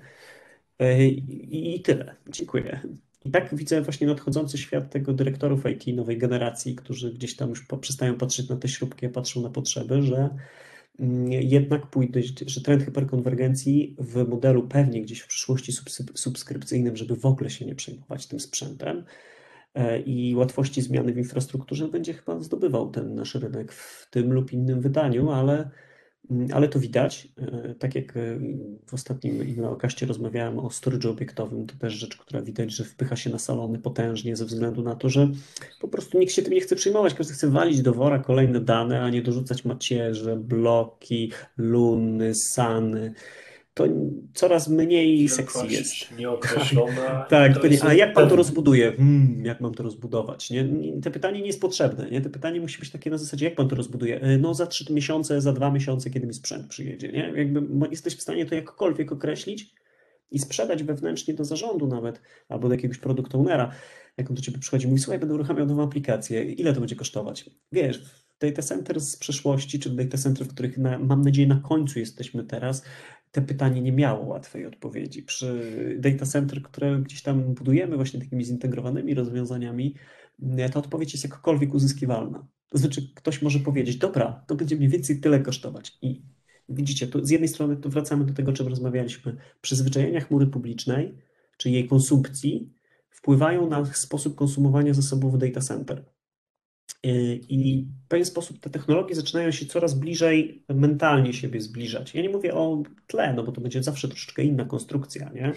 [0.79, 2.15] E, I tyle.
[2.29, 2.81] Dziękuję.
[3.25, 7.65] I tak widzę właśnie nadchodzący świat tego dyrektorów IT nowej generacji, którzy gdzieś tam już
[7.81, 10.29] przestają patrzeć na te śrubki, a patrzą na potrzeby, że
[10.99, 15.73] mm, jednak pójdzie, że trend hyperkonwergencji w modelu pewnie gdzieś w przyszłości
[16.13, 19.03] subskrypcyjnym, żeby w ogóle się nie przejmować tym sprzętem
[19.73, 24.53] e, i łatwości zmiany w infrastrukturze będzie chyba zdobywał ten nasz rynek w tym lub
[24.53, 25.69] innym wydaniu, ale
[26.53, 27.27] ale to widać.
[27.37, 28.39] E, tak jak e,
[28.85, 33.29] w ostatnim innokaście rozmawiałem o storage obiektowym, to też rzecz, która widać, że wpycha się
[33.29, 35.29] na salony potężnie ze względu na to, że
[35.81, 37.13] po prostu nikt się tym nie chce przyjmować.
[37.13, 43.13] Każdy chce walić do wora kolejne dane, a nie dorzucać macierze, bloki, luny, sany
[43.73, 43.87] to
[44.33, 46.17] coraz mniej sexy jest.
[46.17, 47.25] Nieokreślona.
[47.29, 48.93] tak, to nie, a jak pan to rozbuduje?
[48.97, 50.49] Hmm, jak mam to rozbudować?
[50.49, 50.67] Nie?
[51.01, 52.09] Te pytanie nie jest potrzebne.
[52.09, 52.21] Nie?
[52.21, 54.21] Te pytanie musi być takie na zasadzie, jak pan to rozbuduje?
[54.21, 57.11] E, no za trzy miesiące, za dwa miesiące, kiedy mi sprzęt przyjedzie.
[57.11, 57.33] Nie?
[57.35, 59.73] Jakby jesteś w stanie to jakkolwiek określić
[60.31, 63.71] i sprzedać wewnętrznie do zarządu nawet, albo do jakiegoś produkt ownera.
[64.17, 67.49] Jak on do ciebie przychodzi, mówi, słuchaj, będę uruchamiał nową aplikację, ile to będzie kosztować?
[67.71, 68.03] Wiesz,
[68.39, 72.43] data center z przeszłości, czy data center, w których na, mam nadzieję na końcu jesteśmy
[72.43, 72.83] teraz,
[73.33, 75.23] te pytanie nie miało łatwej odpowiedzi.
[75.23, 79.95] Przy data center, które gdzieś tam budujemy właśnie takimi zintegrowanymi rozwiązaniami,
[80.73, 82.47] ta odpowiedź jest jakkolwiek uzyskiwalna.
[82.69, 85.97] To znaczy ktoś może powiedzieć, dobra, to będzie mniej więcej tyle kosztować.
[86.01, 86.21] I
[86.69, 89.37] widzicie, to z jednej strony to wracamy do tego, o czym rozmawialiśmy.
[89.61, 91.17] Przyzwyczajenia chmury publicznej,
[91.57, 92.73] czy jej konsumpcji,
[93.09, 96.05] wpływają na sposób konsumowania zasobów data center.
[97.49, 102.15] I w pewien sposób te technologie zaczynają się coraz bliżej mentalnie siebie zbliżać.
[102.15, 105.53] Ja nie mówię o tle, no bo to będzie zawsze troszeczkę inna konstrukcja, nie?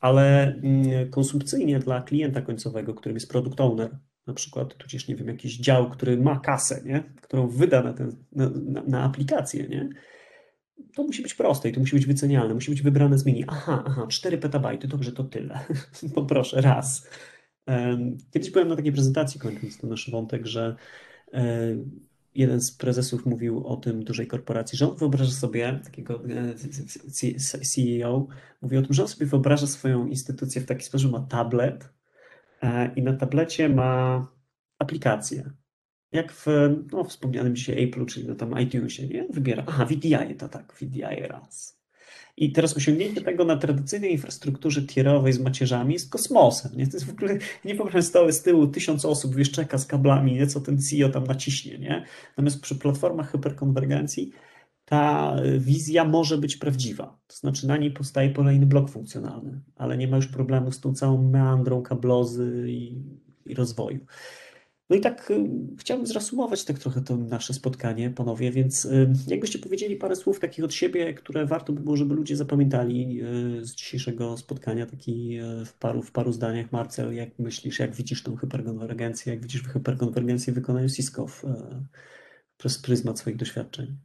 [0.00, 5.28] Ale mm, konsumpcyjnie dla klienta końcowego, którym jest product owner, na przykład, tudzież nie wiem,
[5.28, 7.04] jakiś dział, który ma kasę, nie?
[7.22, 9.88] którą wyda na, ten, na, na, na aplikację, nie?
[10.94, 13.44] to musi być proste i to musi być wycenialne, musi być wybrane z menu.
[13.48, 15.60] Aha, aha, 4 petabajty, dobrze, to tyle.
[16.14, 17.08] Poproszę, raz.
[18.30, 20.76] Kiedyś byłem na takiej prezentacji, kończąc ten nasz wątek, że
[22.34, 26.54] jeden z prezesów mówił o tym dużej korporacji, że on wyobraża sobie, takiego e,
[27.60, 28.26] CEO,
[28.62, 31.88] mówi o tym, że on sobie wyobraża swoją instytucję w taki sposób, że ma tablet
[32.62, 34.26] e, i na tablecie ma
[34.78, 35.50] aplikację
[36.14, 36.46] jak w
[36.92, 39.26] no, wspomnianym dzisiaj Apple, czyli na tam iTunesie, nie?
[39.30, 41.83] Wybiera, aha, VDI to tak, VDI raz.
[42.36, 46.72] I teraz osiągnięcie tego na tradycyjnej infrastrukturze tierowej z macierzami jest kosmosem.
[46.76, 46.86] Nie?
[46.86, 50.34] To jest w ogóle, nie wyobrażam stoły z tyłu, tysiąc osób wiesz, czeka z kablami,
[50.34, 50.46] nie?
[50.46, 51.78] co ten CEO tam naciśnie.
[51.78, 52.04] Nie?
[52.28, 54.32] Natomiast przy platformach hyperkonwergencji
[54.84, 57.18] ta wizja może być prawdziwa.
[57.26, 60.94] To znaczy na niej powstaje kolejny blok funkcjonalny, ale nie ma już problemu z tą
[60.94, 63.02] całą meandrą kablozy i,
[63.46, 64.06] i rozwoju.
[64.90, 65.44] No i tak y,
[65.78, 70.64] chciałbym zresumować tak trochę to nasze spotkanie, panowie, więc y, jakbyście powiedzieli parę słów takich
[70.64, 75.72] od siebie, które warto by było, żeby ludzie zapamiętali y, z dzisiejszego spotkania, taki w
[75.78, 76.72] paru, w paru zdaniach.
[76.72, 81.26] Marcel, jak myślisz, jak widzisz tą hyperkonwergencję, jak widzisz hyperkonwergencję w wykonaniu Cisco
[82.56, 83.96] przez pryzmat swoich doświadczeń?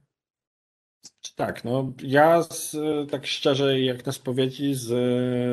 [1.35, 2.75] Tak, no ja z,
[3.11, 4.89] tak szczerze, jak na spowiedzi z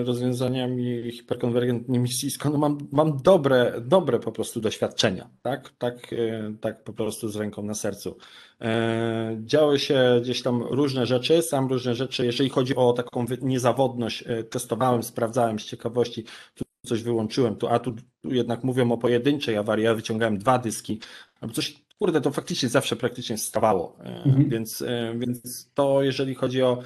[0.06, 5.72] rozwiązaniami hiperkonwergentnymi Cisco, no mam, mam dobre, dobre po prostu doświadczenia, tak?
[5.78, 8.16] Tak, e, tak po prostu z ręką na sercu.
[8.60, 14.24] E, działy się gdzieś tam różne rzeczy, sam różne rzeczy, jeżeli chodzi o taką niezawodność,
[14.26, 16.24] e, testowałem, sprawdzałem z ciekawości,
[16.54, 20.58] tu coś wyłączyłem, tu, a tu, tu jednak mówią o pojedynczej awarii, ja wyciągałem dwa
[20.58, 21.00] dyski,
[21.40, 23.96] albo coś kurde, to faktycznie zawsze praktycznie stawało.
[24.00, 24.48] E, mhm.
[24.48, 26.82] Więc, e, więc to jeżeli chodzi o,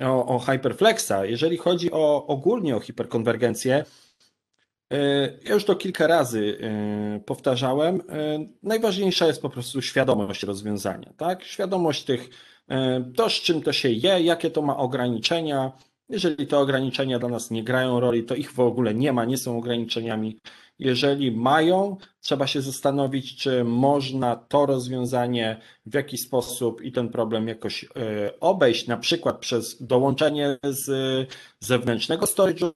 [0.00, 3.84] o, o Hyperflexa, jeżeli chodzi o ogólnie o hiperkonwergencję,
[4.92, 4.98] e,
[5.44, 6.58] ja już to kilka razy
[7.26, 8.02] powtarzałem.
[8.62, 11.44] Najważniejsza jest po prostu świadomość rozwiązania, tak?
[11.44, 12.28] Świadomość tych,
[13.16, 15.72] to z czym to się je, jakie to ma ograniczenia.
[16.08, 19.38] Jeżeli te ograniczenia dla nas nie grają roli, to ich w ogóle nie ma, nie
[19.38, 20.38] są ograniczeniami.
[20.78, 27.48] Jeżeli mają, trzeba się zastanowić, czy można to rozwiązanie w jakiś sposób i ten problem
[27.48, 27.88] jakoś e,
[28.40, 30.90] obejść, na przykład przez dołączenie z
[31.60, 32.72] zewnętrznego storage'u,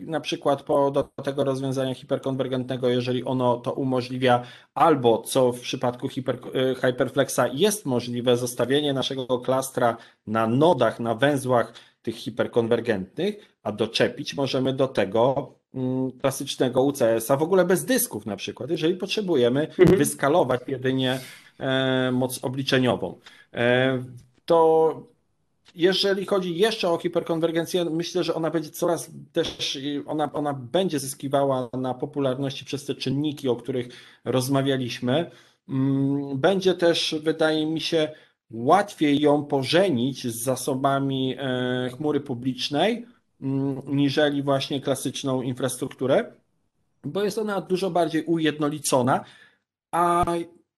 [0.00, 4.42] e, na przykład po, do tego rozwiązania hiperkonwergentnego, jeżeli ono to umożliwia,
[4.74, 9.96] albo co w przypadku hiper, e, Hyperflexa jest możliwe, zostawienie naszego klastra
[10.26, 11.72] na nodach, na węzłach
[12.02, 15.57] tych hiperkonwergentnych, a doczepić możemy do tego
[16.20, 19.98] klasycznego UCS-a, w ogóle bez dysków na przykład, jeżeli potrzebujemy mhm.
[19.98, 21.20] wyskalować jedynie
[21.58, 23.18] e, moc obliczeniową.
[23.54, 24.02] E,
[24.44, 25.02] to
[25.74, 31.68] jeżeli chodzi jeszcze o hiperkonwergencję, myślę, że ona będzie coraz też, ona, ona będzie zyskiwała
[31.72, 33.88] na popularności przez te czynniki, o których
[34.24, 35.30] rozmawialiśmy.
[35.68, 38.08] Mm, będzie też, wydaje mi się,
[38.50, 43.17] łatwiej ją pożenić z zasobami e, chmury publicznej, Mm,
[43.86, 46.32] niżeli właśnie klasyczną infrastrukturę,
[47.04, 49.24] bo jest ona dużo bardziej ujednolicona,
[49.92, 50.24] a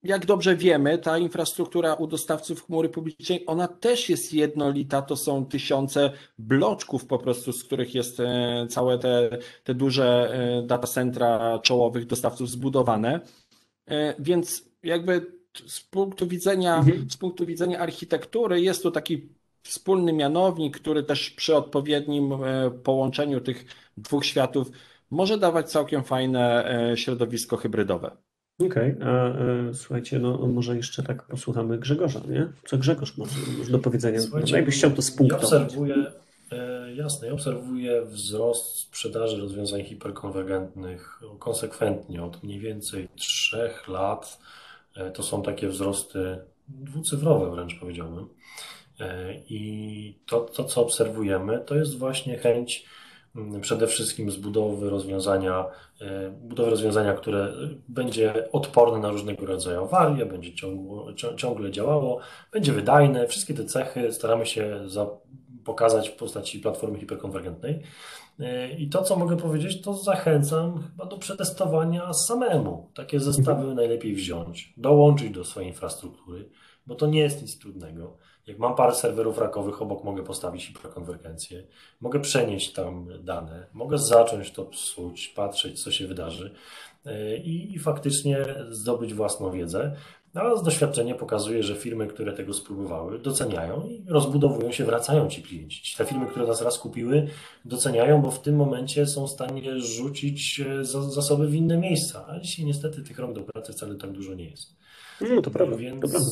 [0.03, 5.01] jak dobrze wiemy, ta infrastruktura u dostawców chmury publicznej, ona też jest jednolita.
[5.01, 10.67] To są tysiące bloczków po prostu, z których jest e, całe te, te duże e,
[10.67, 13.19] data centra czołowych dostawców zbudowane.
[13.87, 15.25] E, więc jakby
[15.67, 17.09] z punktu widzenia, mhm.
[17.09, 19.29] z punktu widzenia architektury jest to taki
[19.63, 23.65] wspólny mianownik, który też przy odpowiednim e, połączeniu tych
[23.97, 24.71] dwóch światów
[25.11, 28.11] może dawać całkiem fajne e, środowisko hybrydowe.
[28.65, 29.29] Okej, okay, a
[29.69, 32.47] e, słuchajcie, no może jeszcze tak posłuchamy Grzegorza, nie?
[32.65, 33.25] Co Grzegorz ma
[33.69, 34.21] do powiedzenia?
[34.21, 35.51] Słuchajcie, Jakbyś chciał to spunktować.
[35.51, 35.95] Ja obserwuję,
[36.51, 44.39] e, jasne, ja obserwuję wzrost sprzedaży rozwiązań hiperkonwergentnych konsekwentnie od mniej więcej trzech lat.
[44.95, 46.37] E, to są takie wzrosty
[46.67, 48.27] dwucyfrowe wręcz powiedziałbym.
[49.01, 52.85] E, I to, to, co obserwujemy, to jest właśnie chęć
[53.35, 55.65] mm, przede wszystkim zbudowy rozwiązania,
[56.01, 57.53] e, budowy rozwiązania, które
[57.87, 62.19] będzie odporne na różnego rodzaju awarie, będzie ciągło, ciągle działało,
[62.51, 63.27] będzie wydajne.
[63.27, 64.79] Wszystkie te cechy staramy się
[65.63, 67.81] pokazać w postaci platformy hiperkonwergentnej.
[68.41, 72.91] E, I to, co mogę powiedzieć, to zachęcam chyba do przetestowania samemu.
[72.93, 73.75] Takie zestawy mhm.
[73.75, 76.49] najlepiej wziąć, dołączyć do swojej infrastruktury,
[76.87, 78.17] bo to nie jest nic trudnego.
[78.47, 81.67] Jak mam parę serwerów rakowych, obok mogę postawić hiperkonwergencję,
[82.01, 86.53] mogę przenieść tam dane, mogę zacząć to psuć, patrzeć, co się wydarzy.
[87.43, 89.95] i, i faktycznie zdobyć własną wiedzę.
[90.33, 95.43] No, ale doświadczenie pokazuje, że firmy, które tego spróbowały, doceniają i rozbudowują się, wracają ci
[95.43, 95.97] klienci.
[95.97, 97.27] Te firmy, które nas raz kupiły,
[97.65, 102.25] doceniają, bo w tym momencie są w stanie rzucić zasoby w inne miejsca.
[102.27, 104.75] A dzisiaj niestety tych rąk do pracy wcale tak dużo nie jest.
[105.21, 105.75] No to prawda.
[105.75, 106.29] Więc to prawda.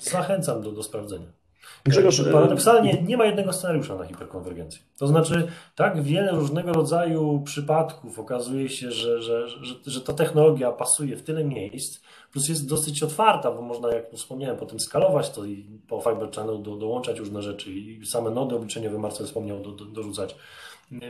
[0.00, 1.39] zachęcam do, do sprawdzenia.
[1.84, 4.82] Grzegorz, e, Paradoksalnie nie ma jednego scenariusza na hiperkonwergencję.
[4.98, 10.72] To znaczy, tak wiele różnego rodzaju przypadków okazuje się, że, że, że, że ta technologia
[10.72, 12.00] pasuje w tyle miejsc,
[12.32, 16.62] plus jest dosyć otwarta, bo można, jak wspomniałem, potem skalować to i po Fiber Channel
[16.62, 20.36] do, dołączać różne rzeczy i same nody obliczeniowe Marcel wspomniał do, do, dorzucać.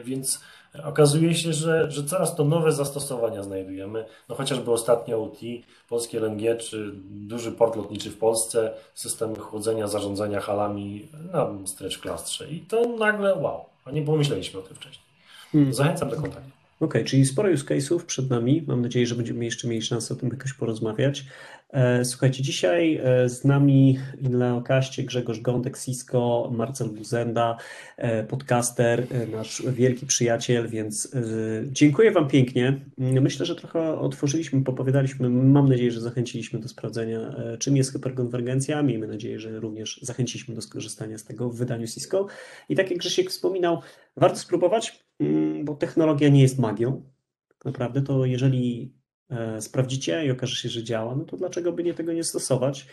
[0.04, 0.40] Więc
[0.84, 4.04] okazuje się, że, że coraz to nowe zastosowania znajdujemy.
[4.28, 5.38] No chociażby ostatnio UT,
[5.88, 12.50] polskie LNG, czy duży port lotniczy w Polsce, systemy chłodzenia, zarządzania halami na stretch klastrze.
[12.50, 15.04] I to nagle wow, a nie pomyśleliśmy o tym wcześniej.
[15.52, 15.74] Hmm.
[15.74, 16.50] Zachęcam do kontaktu.
[16.80, 18.64] Okej, okay, czyli sporo use case'ów przed nami.
[18.66, 21.24] Mam nadzieję, że będziemy jeszcze mieli szansę o tym jakoś porozmawiać.
[21.72, 27.56] E, słuchajcie, dzisiaj e, z nami w Leokaście Grzegorz Gądek, Cisco, Marcel Buzenda,
[27.96, 31.12] e, podcaster, nasz wielki przyjaciel, więc
[31.64, 32.80] dziękuję Wam pięknie.
[32.98, 38.82] Myślę, że trochę otworzyliśmy, popowiadaliśmy, mam nadzieję, że zachęciliśmy do sprawdzenia, czym jest hyperkonwergencja.
[38.82, 42.26] Miejmy nadzieję, że również zachęciliśmy do skorzystania z tego w wydaniu Cisco.
[42.68, 43.80] I tak jak Grzesiek wspominał,
[44.16, 47.02] warto spróbować, mm, bo technologia nie jest magią.
[47.64, 48.99] Naprawdę to jeżeli
[49.60, 52.86] sprawdzicie i okaże się, że działa, no to dlaczego by nie tego nie stosować?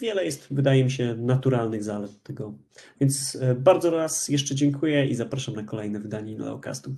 [0.00, 2.54] Wiele jest, wydaje mi się, naturalnych zalet tego.
[3.00, 6.94] Więc e, bardzo raz jeszcze dziękuję i zapraszam na kolejne wydanie Neocastu.